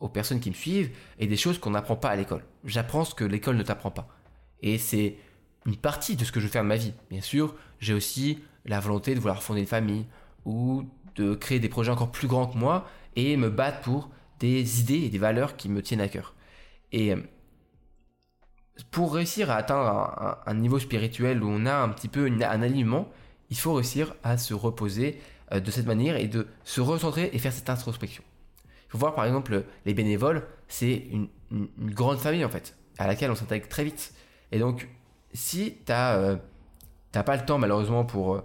aux 0.00 0.10
personnes 0.10 0.38
qui 0.38 0.50
me 0.50 0.54
suivent 0.54 0.90
et 1.18 1.26
des 1.26 1.38
choses 1.38 1.58
qu'on 1.58 1.70
n'apprend 1.70 1.96
pas 1.96 2.10
à 2.10 2.16
l'école. 2.16 2.44
J'apprends 2.62 3.06
ce 3.06 3.14
que 3.14 3.24
l'école 3.24 3.56
ne 3.56 3.62
t'apprend 3.62 3.90
pas. 3.90 4.06
Et 4.60 4.76
c'est 4.76 5.16
une 5.64 5.78
partie 5.78 6.14
de 6.14 6.26
ce 6.26 6.30
que 6.30 6.40
je 6.40 6.46
faire 6.46 6.62
de 6.62 6.68
ma 6.68 6.76
vie. 6.76 6.92
Bien 7.08 7.22
sûr, 7.22 7.54
j'ai 7.80 7.94
aussi 7.94 8.40
la 8.66 8.78
volonté 8.78 9.14
de 9.14 9.18
vouloir 9.18 9.42
fonder 9.42 9.60
une 9.60 9.66
famille 9.66 10.04
ou 10.44 10.84
de 11.16 11.34
créer 11.34 11.58
des 11.58 11.70
projets 11.70 11.90
encore 11.90 12.12
plus 12.12 12.28
grands 12.28 12.48
que 12.48 12.58
moi 12.58 12.86
et 13.16 13.38
me 13.38 13.48
battre 13.48 13.80
pour 13.80 14.10
des 14.40 14.80
idées 14.80 15.06
et 15.06 15.08
des 15.08 15.18
valeurs 15.18 15.56
qui 15.56 15.70
me 15.70 15.80
tiennent 15.80 16.02
à 16.02 16.08
cœur. 16.08 16.34
Euh, 16.92 17.16
pour 18.90 19.14
réussir 19.14 19.50
à 19.50 19.56
atteindre 19.56 20.38
un, 20.46 20.54
niveau 20.54 20.78
spirituel 20.78 21.42
où 21.42 21.48
on 21.48 21.66
a 21.66 21.74
un 21.74 21.88
petit 21.88 22.08
peu 22.08 22.26
un 22.26 22.62
alignement, 22.62 23.08
il 23.50 23.58
faut 23.58 23.74
réussir 23.74 24.14
à 24.22 24.38
se 24.38 24.54
reposer 24.54 25.20
euh, 25.52 25.60
de 25.60 25.70
cette 25.70 25.86
manière 25.86 26.16
et 26.16 26.28
de 26.28 26.46
se 26.64 26.80
recentrer 26.80 27.30
et 27.32 27.38
faire 27.38 27.52
cette 27.52 27.70
introspection. 27.70 28.22
Il 28.86 28.92
faut 28.92 28.98
voir 28.98 29.14
par 29.14 29.24
exemple 29.24 29.64
les 29.84 29.94
bénévoles, 29.94 30.46
c'est 30.68 31.06
une, 31.10 31.28
grande 31.78 32.18
famille 32.18 32.44
en 32.44 32.50
fait, 32.50 32.76
à 32.98 33.06
laquelle 33.06 33.30
on 33.30 33.34
s'intègre 33.34 33.68
très 33.68 33.84
vite. 33.84 34.14
Et 34.52 34.58
donc, 34.58 34.88
si 35.32 35.76
tu 35.84 35.92
n'as 35.92 36.16
euh, 36.16 36.36
pas 37.12 37.36
le 37.36 37.44
temps 37.44 37.58
malheureusement 37.58 38.04
pour 38.04 38.42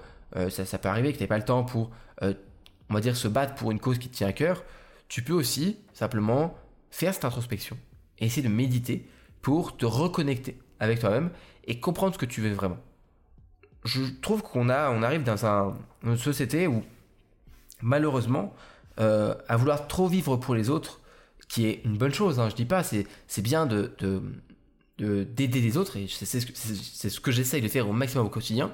ça, 0.50 0.66
ça, 0.66 0.78
peut 0.80 0.90
arriver 0.90 1.12
que 1.12 1.18
tu 1.18 1.24
n'aies 1.24 1.28
pas 1.28 1.38
le 1.38 1.46
temps 1.46 1.64
pour, 1.64 1.92
on 2.22 2.94
va 2.94 3.02
dire, 3.02 3.16
se 3.16 3.28
battre 3.28 3.54
pour 3.54 3.72
une 3.72 3.80
cause 3.80 4.00
qui 4.00 4.10
te 4.10 4.16
tient 4.16 4.28
à 4.28 4.34
cœur, 4.34 4.64
tu 5.08 5.22
peux 5.22 5.34
aussi 5.34 5.78
simplement 5.94 6.56
faire 6.90 7.14
cette 7.14 7.26
introspection 7.26 7.78
et 8.18 8.26
essayer 8.26 8.42
de 8.42 8.52
méditer 8.52 9.08
pour 9.44 9.78
te 9.78 9.86
reconnecter 9.86 10.58
avec 10.80 11.00
toi-même 11.00 11.30
et 11.66 11.80
comprendre 11.80 12.16
ce 12.16 12.18
que 12.18 12.26
tu 12.26 12.42
veux 12.42 12.52
vraiment. 12.54 12.80
Je 13.86 14.02
trouve 14.22 14.42
qu'on 14.42 14.70
a, 14.70 14.90
on 14.90 15.04
arrive 15.04 15.24
dans 15.24 15.46
un, 15.46 15.78
une 16.04 16.18
société 16.18 16.66
où 16.66 16.84
malheureusement, 17.82 18.56
euh, 19.00 19.36
à 19.48 19.58
vouloir 19.58 19.88
trop 19.88 20.08
vivre 20.08 20.38
pour 20.38 20.56
les 20.56 20.70
autres, 20.70 21.02
qui 21.50 21.68
est 21.68 21.82
une 21.84 21.98
bonne 21.98 22.14
chose, 22.14 22.40
hein, 22.40 22.50
je 22.50 22.56
dis 22.56 22.66
pas, 22.66 22.84
c'est, 22.84 23.06
bien 23.42 23.66
de, 23.66 23.94
d'aider 24.98 25.62
les 25.62 25.78
autres, 25.78 25.98
et 25.98 26.08
c'est, 26.08 26.26
c'est 26.26 27.10
ce 27.10 27.20
que 27.20 27.32
j'essaye 27.32 27.62
de 27.62 27.68
faire 27.68 27.90
au 27.90 27.94
maximum 27.94 28.26
au 28.26 28.30
quotidien, 28.30 28.74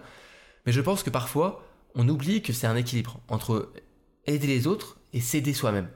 mais 0.66 0.72
je 0.72 0.82
pense 0.82 1.02
que 1.02 1.10
parfois, 1.10 1.66
on 1.96 2.08
oublie 2.08 2.44
que 2.44 2.54
c'est 2.54 2.68
un 2.68 2.76
équilibre 2.76 3.20
entre 3.28 3.74
aider 4.28 4.46
les 4.46 4.68
autres 4.68 4.98
et 5.14 5.20
s'aider 5.20 5.54
soi-même. 5.54 5.90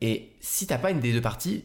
Et 0.00 0.32
si 0.40 0.66
t'as 0.66 0.78
pas 0.78 0.90
une 0.90 1.00
des 1.00 1.12
deux 1.12 1.20
parties, 1.20 1.64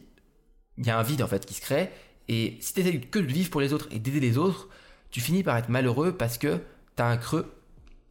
il 0.78 0.86
y 0.86 0.90
a 0.90 0.98
un 0.98 1.02
vide 1.02 1.22
en 1.22 1.26
fait 1.26 1.44
qui 1.44 1.54
se 1.54 1.60
crée, 1.60 1.90
et 2.28 2.56
si 2.60 2.74
tu 2.74 2.80
essaies 2.80 3.00
que 3.00 3.18
de 3.18 3.26
vivre 3.26 3.50
pour 3.50 3.60
les 3.60 3.72
autres 3.72 3.88
et 3.90 3.98
d'aider 3.98 4.20
les 4.20 4.38
autres, 4.38 4.68
tu 5.10 5.20
finis 5.20 5.42
par 5.42 5.56
être 5.56 5.68
malheureux 5.68 6.16
parce 6.16 6.38
que 6.38 6.60
tu 6.96 7.02
as 7.02 7.06
un 7.06 7.16
creux 7.16 7.52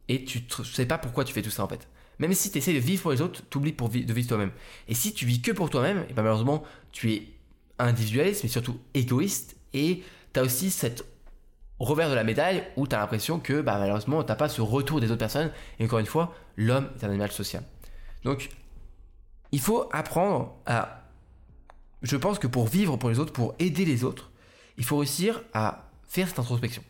et 0.08 0.24
tu 0.24 0.44
ne 0.58 0.64
sais 0.64 0.86
pas 0.86 0.98
pourquoi 0.98 1.24
tu 1.24 1.32
fais 1.32 1.42
tout 1.42 1.50
ça 1.50 1.64
en 1.64 1.68
fait. 1.68 1.88
Même 2.18 2.32
si 2.32 2.50
tu 2.50 2.58
essaies 2.58 2.72
de 2.72 2.78
vivre 2.78 3.02
pour 3.02 3.12
les 3.12 3.20
autres, 3.20 3.42
tu 3.50 3.58
oublies 3.58 3.72
pour 3.72 3.88
de 3.88 4.12
vivre 4.12 4.28
toi-même. 4.28 4.52
Et 4.88 4.94
si 4.94 5.12
tu 5.12 5.26
vis 5.26 5.42
que 5.42 5.52
pour 5.52 5.68
toi-même, 5.68 6.06
et 6.08 6.14
ben 6.14 6.22
malheureusement, 6.22 6.62
tu 6.92 7.12
es 7.12 7.28
individualiste, 7.78 8.42
mais 8.42 8.48
surtout 8.48 8.80
égoïste, 8.94 9.56
et 9.74 10.02
tu 10.32 10.40
as 10.40 10.42
aussi 10.42 10.70
cette 10.70 11.04
revers 11.78 12.08
de 12.08 12.14
la 12.14 12.24
médaille 12.24 12.64
où 12.76 12.86
tu 12.86 12.94
as 12.94 12.98
l'impression 12.98 13.38
que 13.38 13.60
bah, 13.60 13.76
malheureusement, 13.78 14.22
tu 14.22 14.28
n'as 14.28 14.36
pas 14.36 14.48
ce 14.48 14.62
retour 14.62 15.00
des 15.00 15.10
autres 15.10 15.18
personnes. 15.18 15.50
Et 15.78 15.84
encore 15.84 15.98
une 15.98 16.06
fois, 16.06 16.34
l'homme 16.56 16.88
est 16.98 17.04
un 17.04 17.08
animal 17.08 17.30
social. 17.32 17.62
Donc, 18.24 18.48
il 19.52 19.60
faut 19.60 19.88
apprendre 19.92 20.56
à 20.66 21.05
je 22.06 22.16
pense 22.16 22.38
que 22.38 22.46
pour 22.46 22.66
vivre 22.66 22.96
pour 22.96 23.10
les 23.10 23.18
autres, 23.18 23.32
pour 23.32 23.54
aider 23.58 23.84
les 23.84 24.04
autres, 24.04 24.30
il 24.78 24.84
faut 24.84 24.98
réussir 24.98 25.42
à 25.52 25.90
faire 26.06 26.28
cette 26.28 26.38
introspection, 26.38 26.82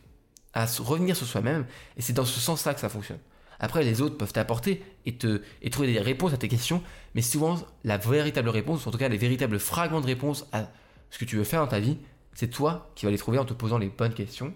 à 0.53 0.65
revenir 0.65 1.15
sur 1.15 1.27
soi-même, 1.27 1.65
et 1.95 2.01
c'est 2.01 2.13
dans 2.13 2.25
ce 2.25 2.39
sens-là 2.39 2.73
que 2.73 2.79
ça 2.79 2.89
fonctionne. 2.89 3.19
Après, 3.59 3.83
les 3.83 4.01
autres 4.01 4.17
peuvent 4.17 4.33
t'apporter 4.33 4.83
et, 5.05 5.17
te, 5.17 5.41
et 5.61 5.69
trouver 5.69 5.91
des 5.91 5.99
réponses 5.99 6.33
à 6.33 6.37
tes 6.37 6.47
questions, 6.47 6.83
mais 7.15 7.21
souvent, 7.21 7.57
la 7.83 7.97
véritable 7.97 8.49
réponse, 8.49 8.85
en 8.85 8.91
tout 8.91 8.97
cas 8.97 9.09
les 9.09 9.17
véritables 9.17 9.59
fragments 9.59 10.01
de 10.01 10.05
réponse 10.05 10.45
à 10.51 10.69
ce 11.09 11.17
que 11.17 11.25
tu 11.25 11.37
veux 11.37 11.43
faire 11.43 11.61
dans 11.61 11.67
ta 11.67 11.79
vie, 11.79 11.97
c'est 12.33 12.49
toi 12.49 12.91
qui 12.95 13.05
vas 13.05 13.11
les 13.11 13.17
trouver 13.17 13.39
en 13.39 13.45
te 13.45 13.53
posant 13.53 13.79
les 13.79 13.89
bonnes 13.89 14.13
questions. 14.13 14.53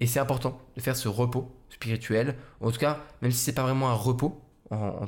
Et 0.00 0.06
c'est 0.06 0.18
important 0.18 0.60
de 0.76 0.80
faire 0.80 0.96
ce 0.96 1.06
repos 1.06 1.54
spirituel, 1.70 2.36
en 2.60 2.72
tout 2.72 2.78
cas, 2.78 3.00
même 3.20 3.30
si 3.30 3.38
c'est 3.38 3.52
pas 3.52 3.62
vraiment 3.62 3.90
un 3.90 3.94
repos, 3.94 4.40
en, 4.70 5.06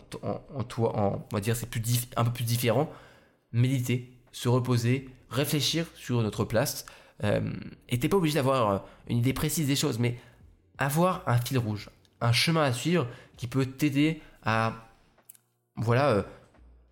toi, 0.68 0.92
on 0.96 1.34
va 1.34 1.40
dire 1.40 1.56
c'est 1.56 1.66
un 2.16 2.24
peu 2.24 2.32
plus 2.32 2.44
différent, 2.44 2.92
méditer, 3.52 4.12
se 4.34 4.48
reposer, 4.48 5.08
réfléchir 5.30 5.86
sur 5.94 6.20
notre 6.20 6.44
place. 6.44 6.84
Euh, 7.22 7.40
et 7.88 8.00
t'es 8.00 8.08
pas 8.08 8.16
obligé 8.16 8.34
d'avoir 8.34 8.70
euh, 8.70 8.78
une 9.08 9.18
idée 9.18 9.32
précise 9.32 9.68
des 9.68 9.76
choses, 9.76 10.00
mais 10.00 10.18
avoir 10.76 11.22
un 11.26 11.38
fil 11.38 11.56
rouge, 11.56 11.88
un 12.20 12.32
chemin 12.32 12.64
à 12.64 12.72
suivre 12.72 13.06
qui 13.36 13.46
peut 13.46 13.64
t'aider 13.64 14.20
à, 14.42 14.88
voilà, 15.76 16.10
euh, 16.10 16.22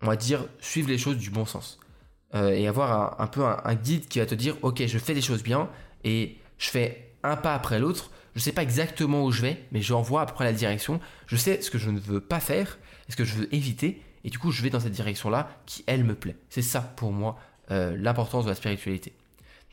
on 0.01 0.05
va 0.05 0.15
dire, 0.15 0.45
suivre 0.61 0.87
les 0.87 0.97
choses 0.97 1.17
du 1.17 1.29
bon 1.29 1.45
sens. 1.45 1.79
et 2.33 2.67
avoir 2.67 3.21
un, 3.21 3.27
peu 3.27 3.45
un, 3.45 3.75
guide 3.75 4.07
qui 4.07 4.19
va 4.19 4.25
te 4.25 4.35
dire, 4.35 4.55
ok, 4.63 4.83
je 4.87 4.97
fais 4.97 5.13
les 5.13 5.21
choses 5.21 5.43
bien 5.43 5.69
et 6.03 6.37
je 6.57 6.69
fais 6.69 7.13
un 7.23 7.35
pas 7.35 7.53
après 7.53 7.77
l'autre. 7.77 8.09
Je 8.35 8.39
sais 8.39 8.53
pas 8.53 8.63
exactement 8.63 9.23
où 9.23 9.31
je 9.31 9.43
vais, 9.43 9.63
mais 9.71 9.81
j'envoie 9.81 10.21
à 10.21 10.25
peu 10.25 10.33
près 10.33 10.45
la 10.45 10.53
direction. 10.53 10.99
Je 11.27 11.35
sais 11.35 11.61
ce 11.61 11.69
que 11.69 11.77
je 11.77 11.91
ne 11.91 11.99
veux 11.99 12.21
pas 12.21 12.39
faire, 12.39 12.79
ce 13.07 13.15
que 13.15 13.23
je 13.23 13.35
veux 13.35 13.53
éviter, 13.53 14.01
et 14.23 14.29
du 14.29 14.39
coup, 14.39 14.51
je 14.51 14.61
vais 14.61 14.69
dans 14.69 14.79
cette 14.79 14.93
direction-là 14.93 15.49
qui, 15.65 15.83
elle, 15.87 16.03
me 16.03 16.15
plaît. 16.15 16.37
C'est 16.49 16.61
ça, 16.61 16.81
pour 16.81 17.11
moi, 17.11 17.37
euh, 17.71 17.95
l'importance 17.97 18.45
de 18.45 18.49
la 18.49 18.55
spiritualité. 18.55 19.13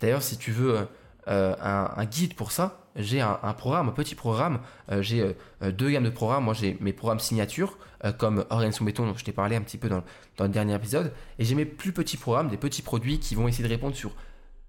D'ailleurs, 0.00 0.22
si 0.22 0.38
tu 0.38 0.50
veux 0.50 0.88
euh, 1.28 1.54
un, 1.60 2.04
guide 2.04 2.34
pour 2.34 2.50
ça, 2.50 2.88
j'ai 2.96 3.20
un, 3.20 3.36
programme, 3.56 3.88
un 3.88 3.92
petit 3.92 4.16
programme. 4.16 4.60
Euh, 4.90 5.02
j'ai 5.02 5.36
deux 5.72 5.90
gammes 5.90 6.04
de 6.04 6.10
programmes. 6.10 6.44
Moi, 6.44 6.54
j'ai 6.54 6.76
mes 6.80 6.92
programmes 6.92 7.20
signature, 7.20 7.78
comme 8.18 8.44
Organisation 8.50 8.84
Béton, 8.84 9.06
dont 9.06 9.16
je 9.16 9.24
t'ai 9.24 9.32
parlé 9.32 9.56
un 9.56 9.60
petit 9.60 9.78
peu 9.78 9.88
dans, 9.88 10.02
dans 10.36 10.44
le 10.44 10.50
dernier 10.50 10.74
épisode. 10.74 11.12
Et 11.38 11.44
j'ai 11.44 11.54
mes 11.54 11.66
plus 11.66 11.92
petits 11.92 12.16
programmes, 12.16 12.48
des 12.48 12.56
petits 12.56 12.82
produits 12.82 13.20
qui 13.20 13.34
vont 13.34 13.46
essayer 13.46 13.64
de 13.64 13.68
répondre 13.68 13.94
sur 13.94 14.12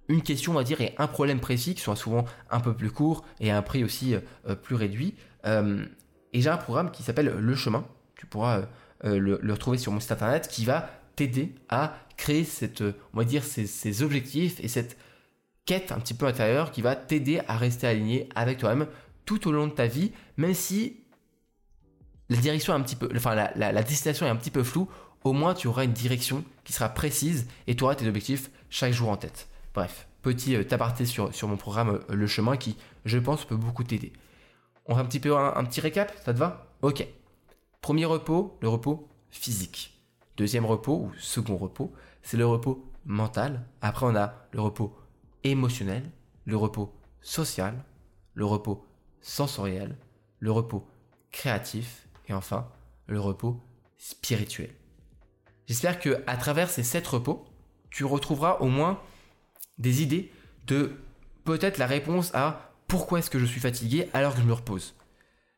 une 0.09 0.21
question, 0.21 0.51
on 0.51 0.55
va 0.55 0.63
dire, 0.63 0.81
et 0.81 0.93
un 0.97 1.07
problème 1.07 1.39
précis, 1.39 1.73
qui 1.73 1.81
sont 1.81 1.95
souvent 1.95 2.25
un 2.49 2.59
peu 2.59 2.73
plus 2.73 2.91
courts 2.91 3.23
et 3.39 3.49
à 3.49 3.57
un 3.57 3.61
prix 3.61 3.83
aussi 3.83 4.15
plus 4.63 4.75
réduit. 4.75 5.15
et 5.45 6.41
j'ai 6.41 6.49
un 6.49 6.57
programme 6.57 6.91
qui 6.91 7.01
s'appelle 7.01 7.33
Le 7.37 7.55
Chemin. 7.55 7.85
Tu 8.15 8.25
pourras 8.25 8.63
euh, 9.03 9.17
le, 9.19 9.53
retrouver 9.53 9.77
sur 9.77 9.91
mon 9.91 9.99
site 9.99 10.11
internet 10.11 10.47
qui 10.47 10.65
va 10.65 10.89
t'aider 11.15 11.55
à 11.69 11.95
créer 12.17 12.43
cette, 12.43 12.81
on 12.81 13.17
va 13.17 13.23
dire, 13.23 13.43
ces, 13.43 14.03
objectifs 14.03 14.59
et 14.59 14.67
cette 14.67 14.97
quête 15.65 15.91
un 15.91 15.99
petit 15.99 16.13
peu 16.13 16.25
intérieure 16.25 16.71
qui 16.71 16.81
va 16.81 16.95
t'aider 16.95 17.41
à 17.47 17.57
rester 17.57 17.87
aligné 17.87 18.29
avec 18.35 18.59
toi-même 18.59 18.87
tout 19.25 19.47
au 19.47 19.51
long 19.51 19.67
de 19.67 19.73
ta 19.73 19.87
vie, 19.87 20.11
même 20.37 20.53
si 20.53 20.97
la 22.29 22.37
direction 22.37 22.73
est 22.73 22.75
un 22.75 22.81
petit 22.81 22.95
peu, 22.95 23.09
enfin 23.15 23.35
la, 23.35 23.83
destination 23.83 24.25
est 24.25 24.29
un 24.29 24.35
petit 24.35 24.51
peu 24.51 24.63
floue, 24.63 24.87
au 25.23 25.33
moins 25.33 25.53
tu 25.53 25.67
auras 25.67 25.83
une 25.83 25.93
direction 25.93 26.43
qui 26.63 26.73
sera 26.73 26.89
précise 26.89 27.47
et 27.67 27.75
tu 27.75 27.83
auras 27.83 27.95
tes 27.95 28.07
objectifs 28.07 28.49
chaque 28.69 28.93
jour 28.93 29.09
en 29.09 29.17
tête. 29.17 29.47
Bref, 29.73 30.07
petit 30.21 30.55
euh, 30.55 30.63
aparté 30.71 31.05
sur, 31.05 31.33
sur 31.33 31.47
mon 31.47 31.57
programme 31.57 31.89
euh, 32.09 32.15
Le 32.15 32.27
Chemin 32.27 32.57
qui, 32.57 32.77
je 33.05 33.17
pense, 33.17 33.45
peut 33.45 33.55
beaucoup 33.55 33.83
t'aider. 33.83 34.13
On 34.85 34.95
fait 34.95 35.01
un 35.01 35.05
petit 35.05 35.19
peu 35.19 35.35
un 35.35 35.63
petit 35.63 35.79
récap, 35.79 36.13
ça 36.25 36.33
te 36.33 36.39
va? 36.39 36.67
Ok. 36.81 37.07
Premier 37.81 38.05
repos, 38.05 38.57
le 38.61 38.69
repos 38.69 39.09
physique. 39.31 39.99
Deuxième 40.37 40.67
repos, 40.67 40.97
ou 40.97 41.11
second 41.17 41.57
repos, 41.57 41.91
c'est 42.21 42.37
le 42.37 42.45
repos 42.45 42.87
mental. 43.05 43.65
Après, 43.81 44.05
on 44.05 44.15
a 44.15 44.35
le 44.51 44.61
repos 44.61 44.95
émotionnel, 45.43 46.03
le 46.45 46.55
repos 46.57 46.93
social, 47.21 47.83
le 48.35 48.45
repos 48.45 48.85
sensoriel, 49.21 49.97
le 50.39 50.51
repos 50.51 50.87
créatif 51.31 52.07
et 52.27 52.33
enfin 52.33 52.69
le 53.07 53.19
repos 53.19 53.59
spirituel. 53.97 54.69
J'espère 55.65 55.99
que 55.99 56.23
à 56.27 56.37
travers 56.37 56.69
ces 56.69 56.83
sept 56.83 57.07
repos, 57.07 57.45
tu 57.89 58.05
retrouveras 58.05 58.57
au 58.59 58.67
moins 58.67 59.01
des 59.79 60.03
idées 60.03 60.31
de 60.67 60.95
peut-être 61.45 61.79
la 61.79 61.87
réponse 61.87 62.29
à 62.35 62.73
pourquoi 62.87 63.19
est-ce 63.19 63.31
que 63.31 63.39
je 63.39 63.45
suis 63.45 63.59
fatigué 63.59 64.07
alors 64.13 64.35
que 64.35 64.41
je 64.41 64.45
me 64.45 64.53
repose 64.53 64.93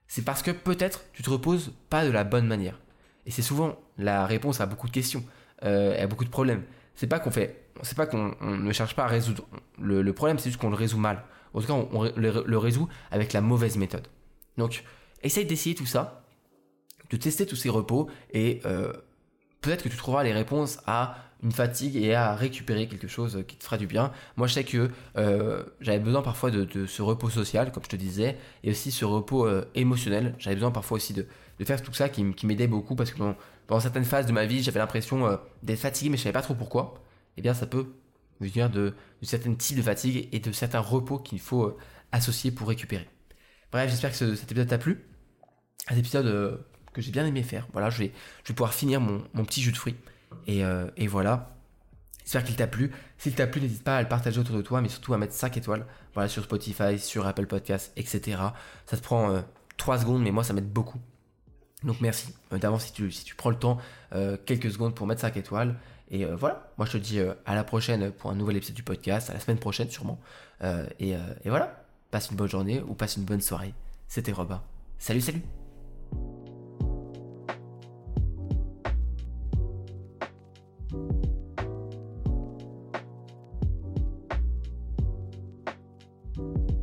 c'est 0.08 0.24
parce 0.24 0.42
que 0.42 0.52
peut-être 0.52 1.04
tu 1.14 1.24
te 1.24 1.30
reposes 1.30 1.74
pas 1.90 2.06
de 2.06 2.12
la 2.12 2.24
bonne 2.24 2.48
manière. 2.48 2.80
Et 3.26 3.32
c'est 3.32 3.42
souvent 3.42 3.80
la 3.98 4.26
réponse 4.26 4.62
à 4.62 4.66
beaucoup 4.66 4.88
de 4.88 4.92
questions, 4.92 5.24
euh, 5.64 6.02
à 6.02 6.08
beaucoup 6.08 6.26
de 6.26 6.30
problèmes. 6.30 6.64
C'est 6.96 7.08
pas 7.08 7.20
qu'on 7.20 7.32
pas 7.32 8.06
qu'on 8.06 8.36
ne 8.42 8.72
cherche 8.72 8.96
pas 8.96 9.06
à 9.06 9.08
résoudre 9.08 9.48
le, 9.80 10.14
problème, 10.14 10.38
c'est 10.38 10.50
juste 10.50 10.60
qu'on 10.62 10.70
le 10.70 10.76
résout 10.76 10.98
mal. 10.98 11.24
En 11.54 11.62
tout 11.62 11.68
cas, 11.68 11.74
on, 11.74 12.04
le, 12.04 12.58
résout 12.58 12.88
avec 13.12 13.34
la 13.34 13.42
mauvaise 13.42 13.78
méthode. 13.78 14.08
Donc, 14.58 14.84
essaye 15.22 15.46
d'essayer 15.46 15.76
tout 15.76 15.86
ça, 15.86 16.24
de 17.10 17.18
tester 17.18 17.46
tous 17.46 17.56
ces 17.56 17.70
repos 17.70 18.10
et 18.32 18.62
euh, 18.66 18.94
peut-être 19.62 19.84
que 19.84 19.90
tu 19.90 19.98
trouveras 19.98 20.24
les 20.24 20.34
réponses 20.34 20.80
à 20.86 21.18
une 21.44 21.52
fatigue 21.52 21.98
et 21.98 22.16
à 22.16 22.34
récupérer 22.36 22.88
quelque 22.88 23.08
chose 23.08 23.44
qui 23.48 23.58
te 23.58 23.64
fera 23.64 23.78
du 23.78 23.86
bien. 23.86 24.12
Moi, 24.38 24.48
je 24.48 24.54
sais 24.54 24.64
que 24.64 24.90
euh, 25.18 25.64
j'avais 25.82 26.00
besoin 26.00 26.22
parfois 26.22 26.50
de, 26.52 26.86
ce 26.86 27.02
repos 27.02 27.30
social, 27.30 27.72
comme 27.72 27.84
je 27.84 27.90
te 27.90 27.96
disais, 27.96 28.38
et 28.64 28.72
aussi 28.72 28.92
ce 28.92 29.04
repos 29.06 29.46
euh, 29.46 29.66
émotionnel. 29.76 30.36
J'avais 30.40 30.56
besoin 30.56 30.72
parfois 30.72 30.96
aussi 30.96 31.14
de, 31.14 31.28
faire 31.64 31.82
tout 31.82 31.94
ça 31.94 32.10
qui, 32.10 32.24
m'aidait 32.46 32.68
beaucoup 32.68 32.96
parce 32.96 33.12
que 33.12 33.20
dans, 33.68 33.80
certaines 33.80 34.06
phases 34.06 34.26
de 34.26 34.32
ma 34.32 34.46
vie, 34.46 34.64
j'avais 34.64 34.80
l'impression 34.80 35.28
euh, 35.28 35.38
d'être 35.62 35.80
fatigué, 35.80 36.10
mais 36.10 36.18
je 36.18 36.24
savais 36.24 36.34
pas 36.34 36.42
trop 36.42 36.56
pourquoi. 36.56 36.96
Eh 37.38 37.42
bien, 37.42 37.54
ça 37.54 37.68
peut 37.68 37.88
venir 38.40 38.70
de, 38.70 38.94
de 39.22 39.26
certains 39.26 39.54
types 39.54 39.78
de 39.78 39.82
fatigue 39.82 40.30
et 40.32 40.40
de 40.40 40.52
certains 40.52 40.80
repos 40.80 41.20
qu'il 41.20 41.40
faut 41.40 41.78
associer 42.12 42.52
pour 42.52 42.68
récupérer. 42.70 43.08
Bref, 43.72 43.90
j'espère 43.90 44.12
que 44.12 44.36
cet 44.36 44.52
épisode 44.52 44.68
t'a 44.68 44.78
plu. 44.78 45.06
Un 45.90 45.98
épisode 45.98 46.64
que 46.94 47.02
j'ai 47.02 47.12
bien 47.12 47.26
aimé 47.26 47.44
faire. 47.44 47.68
Voilà, 47.74 47.90
je 47.90 48.00
vais, 48.00 48.12
je 48.44 48.50
vais 48.50 48.56
pouvoir 48.56 48.74
finir 48.74 49.02
mon, 49.02 49.24
mon 49.34 49.44
petit 49.44 49.62
jus 49.62 49.72
de 49.72 49.78
fruits. 49.78 49.96
Et, 50.48 50.64
euh, 50.64 50.88
et 50.98 51.08
voilà. 51.08 51.54
J'espère 52.24 52.44
qu'il 52.44 52.56
t'a 52.56 52.68
plu. 52.68 52.92
S'il 53.18 53.36
t'a 53.36 53.48
plu, 53.48 53.62
n'hésite 53.62 53.84
pas 53.84 53.98
à 53.98 54.02
le 54.02 54.08
partager 54.08 54.40
autour 54.40 54.56
de 54.56 54.62
toi, 54.62 54.82
mais 54.82 54.90
surtout 54.90 55.14
à 55.14 55.18
mettre 55.18 55.34
5 55.34 55.58
étoiles 55.58 55.86
sur 56.28 56.44
Spotify, 56.44 57.00
sur 57.00 57.28
Apple 57.28 57.48
Podcasts, 57.48 57.92
etc. 57.98 58.38
Ça 58.86 58.98
te 58.98 59.02
prend 59.02 59.32
euh, 59.32 59.42
3 59.78 60.00
secondes, 60.00 60.22
mais 60.22 60.32
moi, 60.32 60.44
ça 60.44 60.54
m'aide 60.54 60.72
beaucoup. 60.72 61.00
Donc 61.84 62.00
merci 62.00 62.34
euh, 62.54 62.58
d'avance 62.58 62.86
si 62.86 62.94
tu, 62.94 63.36
prends 63.36 63.50
le 63.50 63.58
temps, 63.58 63.78
euh, 64.14 64.38
quelques 64.46 64.72
secondes 64.72 64.96
pour 64.96 65.06
mettre 65.06 65.22
5 65.22 65.36
étoiles. 65.38 65.76
Et 66.12 66.26
voilà, 66.26 66.70
moi 66.78 66.86
je 66.86 66.92
te 66.92 66.98
dis 66.98 67.20
à 67.20 67.56
la 67.56 67.64
prochaine 67.64 68.12
pour 68.12 68.30
un 68.30 68.36
nouvel 68.36 68.58
épisode 68.58 68.76
du 68.76 68.84
podcast, 68.84 69.32
à 69.32 69.34
la 69.34 69.40
semaine 69.40 69.58
prochaine 69.58 69.90
sûrement. 69.90 70.20
Et, 71.00 71.12
et 71.12 71.50
voilà, 71.50 71.84
passe 72.12 72.30
une 72.30 72.36
bonne 72.36 72.50
journée 72.50 72.84
ou 72.88 72.94
passe 72.94 73.18
une 73.18 73.24
bonne 73.24 73.42
soirée. 73.42 73.74
C'était 74.08 74.34
Robin. 74.34 74.62
Salut, 75.00 75.22
salut 75.22 75.42